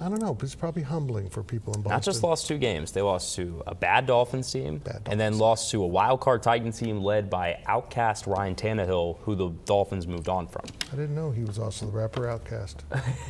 I 0.00 0.08
don't 0.08 0.20
know. 0.20 0.34
But 0.34 0.44
it's 0.44 0.54
probably 0.54 0.82
humbling 0.82 1.30
for 1.30 1.42
people 1.42 1.74
in 1.74 1.80
Boston. 1.80 1.96
Not 1.96 2.02
just 2.02 2.22
lost 2.22 2.46
two 2.46 2.58
games, 2.58 2.92
they 2.92 3.02
lost 3.02 3.34
to 3.36 3.62
a 3.66 3.74
bad 3.74 4.06
Dolphins 4.06 4.50
team 4.52 4.78
Bad 4.78 5.02
and 5.06 5.18
then 5.18 5.38
lost 5.38 5.70
to 5.70 5.82
a 5.82 5.86
wild 5.86 6.20
card 6.20 6.42
Titans 6.42 6.78
team 6.78 7.00
led 7.02 7.30
by 7.30 7.60
outcast 7.66 8.26
Ryan 8.26 8.54
Tannehill, 8.54 9.18
who 9.20 9.34
the 9.34 9.48
Dolphins 9.64 10.06
moved 10.06 10.28
on 10.28 10.46
from. 10.46 10.64
I 10.92 10.96
didn't 10.96 11.14
know 11.14 11.30
he 11.30 11.44
was 11.44 11.58
also 11.58 11.86
the 11.86 11.92
rapper 11.92 12.22
OutKast. 12.22 12.76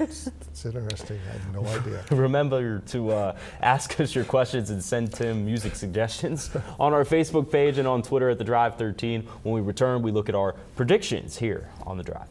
it's, 0.01 0.27
it's 0.27 0.65
interesting. 0.65 1.19
I 1.29 1.33
had 1.33 1.55
no 1.55 1.67
idea. 1.81 2.05
Remember 2.11 2.81
to 2.81 3.11
uh, 3.11 3.37
ask 3.61 3.99
us 4.01 4.15
your 4.15 4.25
questions 4.25 4.71
and 4.71 4.83
send 4.83 5.13
Tim 5.13 5.45
music 5.45 5.77
suggestions 5.77 6.51
on 6.81 6.93
our 6.93 7.05
Facebook 7.05 7.51
page 7.51 7.79
and 7.79 7.87
on 7.87 8.03
Twitter 8.03 8.31
at 8.31 8.39
The 8.39 8.45
Drive 8.45 8.77
13. 8.77 9.23
When 9.43 9.55
we 9.55 9.61
return, 9.61 10.03
we 10.03 10.11
look 10.11 10.29
at 10.29 10.35
our 10.35 10.55
predictions 10.75 11.37
here 11.37 11.71
on 11.87 11.97
The 11.97 12.05
Drive. 12.05 12.29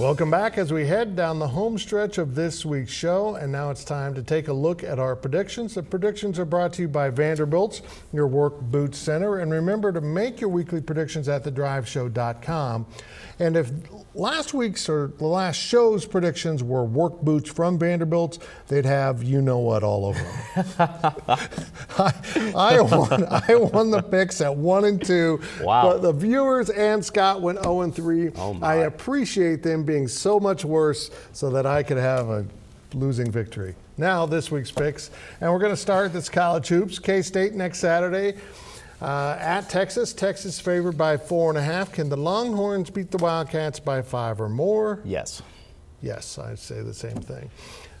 Welcome 0.00 0.30
back 0.30 0.56
as 0.56 0.72
we 0.72 0.86
head 0.86 1.14
down 1.14 1.38
the 1.38 1.48
home 1.48 1.76
stretch 1.76 2.16
of 2.16 2.34
this 2.34 2.64
week's 2.64 2.90
show. 2.90 3.34
And 3.34 3.52
now 3.52 3.68
it's 3.68 3.84
time 3.84 4.14
to 4.14 4.22
take 4.22 4.48
a 4.48 4.52
look 4.52 4.82
at 4.82 4.98
our 4.98 5.14
predictions. 5.14 5.74
The 5.74 5.82
predictions 5.82 6.38
are 6.38 6.46
brought 6.46 6.72
to 6.74 6.82
you 6.82 6.88
by 6.88 7.10
Vanderbilt's, 7.10 7.82
your 8.10 8.26
work 8.26 8.58
boots 8.62 8.96
center. 8.96 9.40
And 9.40 9.52
remember 9.52 9.92
to 9.92 10.00
make 10.00 10.40
your 10.40 10.48
weekly 10.48 10.80
predictions 10.80 11.28
at 11.28 11.44
thedriveshow.com. 11.44 12.86
And 13.40 13.56
if 13.56 13.70
last 14.14 14.52
week's 14.52 14.86
or 14.86 15.12
the 15.16 15.26
last 15.26 15.56
show's 15.56 16.04
predictions 16.04 16.62
were 16.62 16.84
work 16.84 17.22
boots 17.22 17.50
from 17.50 17.78
Vanderbilt's, 17.78 18.38
they'd 18.68 18.84
have 18.84 19.22
you 19.24 19.40
know 19.40 19.58
what 19.58 19.82
all 19.82 20.04
over 20.04 20.22
them. 20.22 20.66
I, 21.98 22.52
I, 22.54 22.80
won, 22.82 23.26
I 23.30 23.54
won 23.54 23.90
the 23.90 24.02
picks 24.02 24.42
at 24.42 24.54
one 24.54 24.84
and 24.84 25.02
two. 25.02 25.40
Wow. 25.62 25.90
But 25.90 26.02
the 26.02 26.12
viewers 26.12 26.68
and 26.68 27.02
Scott 27.02 27.40
went 27.40 27.62
0 27.62 27.80
and 27.80 27.94
3. 27.94 28.30
Oh, 28.36 28.54
my. 28.54 28.66
I 28.66 28.74
appreciate 28.84 29.62
them 29.62 29.84
being 29.84 30.06
so 30.06 30.38
much 30.38 30.62
worse 30.62 31.10
so 31.32 31.48
that 31.50 31.64
I 31.64 31.82
could 31.82 31.96
have 31.96 32.28
a 32.28 32.46
losing 32.92 33.30
victory. 33.30 33.74
Now, 33.96 34.26
this 34.26 34.50
week's 34.50 34.70
picks, 34.70 35.10
and 35.40 35.50
we're 35.50 35.58
going 35.58 35.72
to 35.72 35.76
start 35.76 36.12
this 36.12 36.28
college 36.28 36.68
hoops. 36.68 36.98
K 36.98 37.22
State 37.22 37.54
next 37.54 37.78
Saturday 37.78 38.34
uh, 39.00 39.36
at 39.40 39.68
Texas. 39.68 40.12
Texas 40.12 40.60
favored 40.60 40.96
by 40.96 41.16
four 41.16 41.50
and 41.50 41.58
a 41.58 41.62
half. 41.62 41.92
Can 41.92 42.08
the 42.08 42.16
Longhorns 42.16 42.90
beat 42.90 43.10
the 43.10 43.18
Wildcats 43.18 43.80
by 43.80 44.02
five 44.02 44.40
or 44.40 44.48
more? 44.48 45.00
Yes. 45.04 45.42
Yes, 46.02 46.38
I'd 46.38 46.58
say 46.58 46.82
the 46.82 46.94
same 46.94 47.16
thing. 47.16 47.50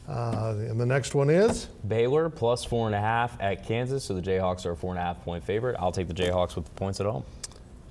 Uh, 0.08 0.56
and 0.58 0.80
the 0.80 0.86
next 0.86 1.14
one 1.14 1.30
is 1.30 1.66
Baylor 1.86 2.28
plus 2.28 2.64
four 2.64 2.86
and 2.86 2.96
a 2.96 3.00
half 3.00 3.40
at 3.40 3.64
Kansas, 3.64 4.02
so 4.04 4.14
the 4.14 4.22
Jayhawks 4.22 4.66
are 4.66 4.72
a 4.72 4.76
four 4.76 4.90
and 4.90 4.98
a 4.98 5.02
half 5.02 5.22
point 5.22 5.44
favorite. 5.44 5.76
I'll 5.78 5.92
take 5.92 6.08
the 6.08 6.14
Jayhawks 6.14 6.56
with 6.56 6.64
the 6.64 6.70
points 6.72 6.98
at 7.00 7.06
home. 7.06 7.22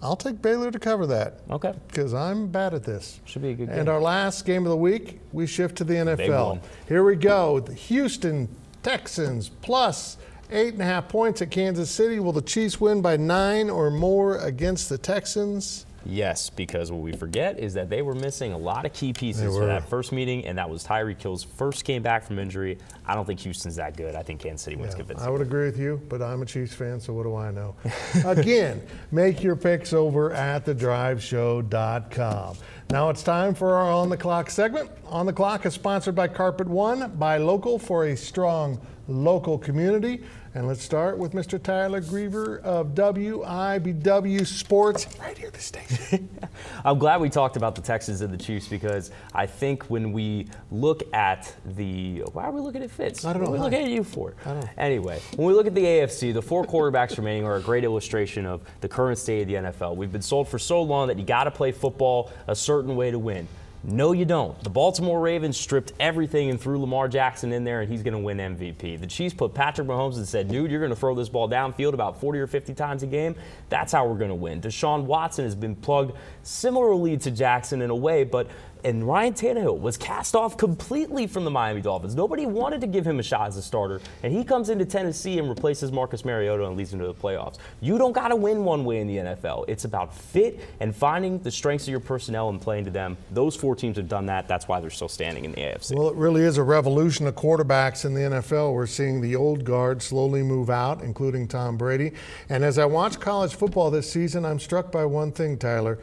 I'll 0.01 0.15
take 0.15 0.41
Baylor 0.41 0.71
to 0.71 0.79
cover 0.79 1.05
that. 1.07 1.41
Okay. 1.49 1.73
Because 1.87 2.13
I'm 2.13 2.47
bad 2.47 2.73
at 2.73 2.83
this. 2.83 3.19
Should 3.25 3.41
be 3.41 3.49
a 3.49 3.53
good 3.53 3.67
game. 3.67 3.79
And 3.79 3.89
our 3.89 3.99
last 3.99 4.45
game 4.45 4.65
of 4.65 4.69
the 4.69 4.77
week, 4.77 5.19
we 5.33 5.45
shift 5.45 5.77
to 5.77 5.83
the 5.83 5.93
NFL. 5.95 6.61
Here 6.87 7.03
we 7.03 7.15
go. 7.15 7.59
The 7.59 7.73
Houston 7.73 8.47
Texans 8.81 9.49
plus 9.61 10.17
eight 10.51 10.73
and 10.73 10.81
a 10.81 10.85
half 10.85 11.07
points 11.07 11.41
at 11.41 11.51
Kansas 11.51 11.89
City. 11.89 12.19
Will 12.19 12.33
the 12.33 12.41
Chiefs 12.41 12.79
win 12.79 13.01
by 13.01 13.17
nine 13.17 13.69
or 13.69 13.89
more 13.89 14.37
against 14.37 14.89
the 14.89 14.97
Texans? 14.97 15.85
Yes, 16.05 16.49
because 16.49 16.91
what 16.93 17.01
we 17.01 17.11
forget 17.11 17.59
is 17.59 17.73
that 17.73 17.89
they 17.89 18.01
were 18.01 18.15
missing 18.15 18.53
a 18.53 18.57
lot 18.57 18.85
of 18.85 18.93
key 18.93 19.11
pieces 19.11 19.53
for 19.55 19.65
that 19.65 19.87
first 19.89 20.13
meeting, 20.13 20.45
and 20.45 20.57
that 20.57 20.69
was 20.69 20.83
Tyreek 20.85 21.21
Hill's 21.21 21.43
first 21.43 21.83
game 21.83 22.01
back 22.01 22.23
from 22.23 22.39
injury. 22.39 22.77
I 23.05 23.15
don't 23.15 23.25
think 23.25 23.41
Houston's 23.41 23.75
that 23.75 23.97
good. 23.97 24.15
I 24.15 24.23
think 24.23 24.39
Kansas 24.39 24.63
City 24.63 24.77
wins 24.77 24.93
Yeah, 24.93 24.99
convincing. 24.99 25.27
I 25.27 25.29
would 25.29 25.41
agree 25.41 25.65
with 25.65 25.77
you, 25.77 26.01
but 26.07 26.21
I'm 26.21 26.41
a 26.41 26.45
Chiefs 26.45 26.73
fan, 26.73 27.01
so 27.01 27.11
what 27.13 27.23
do 27.23 27.35
I 27.35 27.51
know? 27.51 27.75
Again, 28.25 28.81
make 29.11 29.43
your 29.43 29.57
picks 29.57 29.91
over 29.91 30.31
at 30.31 30.65
thedriveshow.com. 30.65 32.57
Now 32.91 33.09
it's 33.09 33.21
time 33.21 33.53
for 33.53 33.75
our 33.75 33.91
On 33.91 34.09
the 34.09 34.17
Clock 34.17 34.49
segment. 34.49 34.89
On 35.05 35.25
the 35.25 35.33
Clock 35.33 35.65
is 35.65 35.73
sponsored 35.73 36.15
by 36.15 36.27
Carpet 36.29 36.67
One, 36.67 37.11
by 37.17 37.37
Local 37.37 37.77
for 37.77 38.05
a 38.05 38.15
strong 38.15 38.79
local 39.07 39.57
community. 39.57 40.23
And 40.55 40.67
let's 40.67 40.83
start 40.83 41.19
with 41.19 41.33
Mr. 41.33 41.61
Tyler 41.61 42.01
Griever 42.01 42.59
of 42.63 42.95
WIBW 42.95 44.47
Sports, 44.47 45.05
right 45.19 45.37
here, 45.37 45.47
at 45.47 45.53
the 45.53 45.61
station. 45.61 46.27
I'm 46.83 46.97
glad 46.97 47.21
we 47.21 47.29
talked 47.29 47.55
about 47.55 47.75
the 47.75 47.83
Texans 47.83 48.21
and 48.21 48.33
the 48.33 48.37
Chiefs 48.37 48.67
because 48.67 49.11
I 49.31 49.45
think 49.45 49.83
when 49.91 50.11
we 50.11 50.47
look 50.71 51.03
at 51.13 51.53
the 51.63 52.23
why 52.33 52.45
are 52.45 52.51
we 52.51 52.61
looking 52.61 52.81
at 52.81 52.89
Fitz? 52.89 53.25
I 53.25 53.33
don't 53.33 53.43
know. 53.43 53.51
What 53.51 53.59
are 53.59 53.59
we 53.59 53.59
Hi. 53.59 53.63
looking 53.65 53.85
at 53.85 53.91
you 53.91 54.03
for? 54.03 54.33
I 54.43 54.53
don't 54.53 54.61
know. 54.61 54.69
Anyway, 54.79 55.21
when 55.35 55.47
we 55.47 55.53
look 55.53 55.67
at 55.67 55.75
the 55.75 55.83
AFC, 55.83 56.33
the 56.33 56.41
four 56.41 56.65
quarterbacks 56.65 57.15
remaining 57.19 57.45
are 57.45 57.57
a 57.57 57.61
great 57.61 57.83
illustration 57.83 58.47
of 58.47 58.61
the 58.81 58.89
current 58.89 59.19
state 59.19 59.43
of 59.43 59.47
the 59.47 59.53
NFL. 59.53 59.97
We've 59.97 60.11
been 60.11 60.23
sold 60.23 60.47
for 60.47 60.57
so 60.57 60.81
long 60.81 61.09
that 61.09 61.19
you 61.19 61.25
got 61.25 61.43
to 61.43 61.51
play 61.51 61.71
football 61.71 62.31
a 62.47 62.55
certain 62.55 62.95
way 62.95 63.11
to 63.11 63.19
win. 63.19 63.47
No, 63.83 64.11
you 64.11 64.25
don't. 64.25 64.61
The 64.61 64.69
Baltimore 64.69 65.21
Ravens 65.21 65.57
stripped 65.57 65.93
everything 66.01 66.49
and 66.49 66.59
threw 66.59 66.81
Lamar 66.81 67.07
Jackson 67.07 67.53
in 67.53 67.63
there, 67.63 67.79
and 67.79 67.89
he's 67.89 68.03
going 68.03 68.13
to 68.13 68.19
win 68.19 68.37
MVP. 68.37 68.99
The 68.99 69.07
Chiefs 69.07 69.33
put 69.33 69.53
Patrick 69.53 69.87
Mahomes 69.87 70.17
and 70.17 70.27
said, 70.27 70.49
dude, 70.49 70.69
you're 70.69 70.81
going 70.81 70.91
to 70.91 70.97
throw 70.97 71.15
this 71.15 71.29
ball 71.29 71.47
downfield 71.47 71.93
about 71.93 72.19
40 72.19 72.39
or 72.39 72.47
50 72.47 72.73
times 72.73 73.03
a 73.03 73.07
game. 73.07 73.35
That's 73.69 73.93
how 73.93 74.05
we're 74.05 74.17
going 74.17 74.29
to 74.29 74.35
win. 74.35 74.59
Deshaun 74.59 75.03
Watson 75.03 75.45
has 75.45 75.55
been 75.55 75.77
plugged 75.77 76.17
similarly 76.43 77.15
to 77.19 77.31
Jackson 77.31 77.81
in 77.81 77.89
a 77.89 77.95
way, 77.95 78.25
but 78.25 78.47
and 78.83 79.07
Ryan 79.07 79.33
Tannehill 79.33 79.79
was 79.79 79.97
cast 79.97 80.35
off 80.35 80.57
completely 80.57 81.27
from 81.27 81.43
the 81.43 81.51
Miami 81.51 81.81
Dolphins. 81.81 82.15
Nobody 82.15 82.45
wanted 82.45 82.81
to 82.81 82.87
give 82.87 83.05
him 83.05 83.19
a 83.19 83.23
shot 83.23 83.47
as 83.47 83.57
a 83.57 83.61
starter, 83.61 84.01
and 84.23 84.31
he 84.31 84.43
comes 84.43 84.69
into 84.69 84.85
Tennessee 84.85 85.39
and 85.39 85.49
replaces 85.49 85.91
Marcus 85.91 86.23
Mariota 86.23 86.65
and 86.65 86.77
leads 86.77 86.91
them 86.91 86.99
to 86.99 87.07
the 87.07 87.13
playoffs. 87.13 87.57
You 87.81 87.97
don't 87.97 88.13
got 88.13 88.29
to 88.29 88.35
win 88.35 88.63
one 88.63 88.85
way 88.85 88.99
in 88.99 89.07
the 89.07 89.17
NFL. 89.17 89.65
It's 89.67 89.85
about 89.85 90.15
fit 90.15 90.59
and 90.79 90.95
finding 90.95 91.39
the 91.39 91.51
strengths 91.51 91.85
of 91.85 91.91
your 91.91 91.99
personnel 91.99 92.49
and 92.49 92.61
playing 92.61 92.85
to 92.85 92.91
them. 92.91 93.17
Those 93.31 93.55
four 93.55 93.75
teams 93.75 93.97
have 93.97 94.07
done 94.07 94.25
that. 94.27 94.47
That's 94.47 94.67
why 94.67 94.79
they're 94.79 94.89
still 94.89 95.09
standing 95.09 95.45
in 95.45 95.51
the 95.51 95.61
AFC. 95.61 95.95
Well, 95.95 96.09
it 96.09 96.15
really 96.15 96.41
is 96.41 96.57
a 96.57 96.63
revolution 96.63 97.27
of 97.27 97.35
quarterbacks 97.35 98.05
in 98.05 98.13
the 98.13 98.21
NFL. 98.21 98.73
We're 98.73 98.87
seeing 98.87 99.21
the 99.21 99.35
old 99.35 99.63
guard 99.63 100.01
slowly 100.01 100.43
move 100.43 100.69
out, 100.69 101.01
including 101.01 101.47
Tom 101.47 101.77
Brady. 101.77 102.13
And 102.49 102.63
as 102.63 102.77
I 102.77 102.85
watch 102.85 103.19
college 103.19 103.55
football 103.55 103.91
this 103.91 104.11
season, 104.11 104.45
I'm 104.45 104.59
struck 104.59 104.91
by 104.91 105.05
one 105.05 105.31
thing, 105.31 105.57
Tyler. 105.57 105.99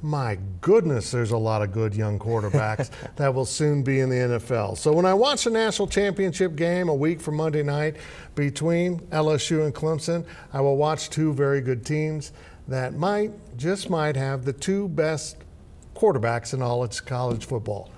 My 0.00 0.38
goodness, 0.60 1.10
there's 1.10 1.32
a 1.32 1.36
lot 1.36 1.62
of 1.62 1.72
good 1.72 1.92
young 1.94 2.18
quarterbacks 2.20 2.90
that 3.16 3.34
will 3.34 3.44
soon 3.44 3.82
be 3.82 3.98
in 4.00 4.08
the 4.08 4.16
NFL. 4.16 4.78
So 4.78 4.92
when 4.92 5.04
I 5.04 5.14
watch 5.14 5.44
the 5.44 5.50
national 5.50 5.88
championship 5.88 6.54
game 6.54 6.88
a 6.88 6.94
week 6.94 7.20
from 7.20 7.36
Monday 7.36 7.64
night 7.64 7.96
between 8.36 9.00
LSU 9.08 9.64
and 9.64 9.74
Clemson, 9.74 10.24
I 10.52 10.60
will 10.60 10.76
watch 10.76 11.10
two 11.10 11.32
very 11.32 11.60
good 11.60 11.84
teams 11.84 12.32
that 12.68 12.94
might, 12.94 13.32
just 13.56 13.90
might, 13.90 14.14
have 14.14 14.44
the 14.44 14.52
two 14.52 14.88
best 14.88 15.38
quarterbacks 15.96 16.54
in 16.54 16.62
all 16.62 16.84
its 16.84 17.00
college 17.00 17.46
football. 17.46 17.90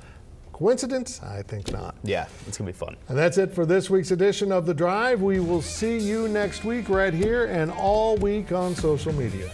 Coincidence? 0.53 1.23
I 1.23 1.43
think 1.43 1.73
not. 1.73 1.97
yeah, 2.03 2.27
it's 2.47 2.57
going 2.57 2.67
to 2.67 2.73
be 2.73 2.79
fun. 2.79 2.97
And 3.09 3.17
that's 3.17 3.39
it 3.39 3.53
for 3.53 3.67
this 3.67 3.91
week's 3.91 4.11
edition 4.11 4.53
of 4.53 4.65
The 4.67 4.75
Drive. 4.75 5.21
We 5.21 5.41
will 5.41 5.63
see 5.63 5.99
you 5.99 6.29
next 6.29 6.65
week 6.65 6.89
right 6.89 7.15
here 7.15 7.47
and 7.47 7.71
all 7.71 8.17
week 8.17 8.53
on 8.53 8.75
social 8.75 9.13
media. 9.13 9.51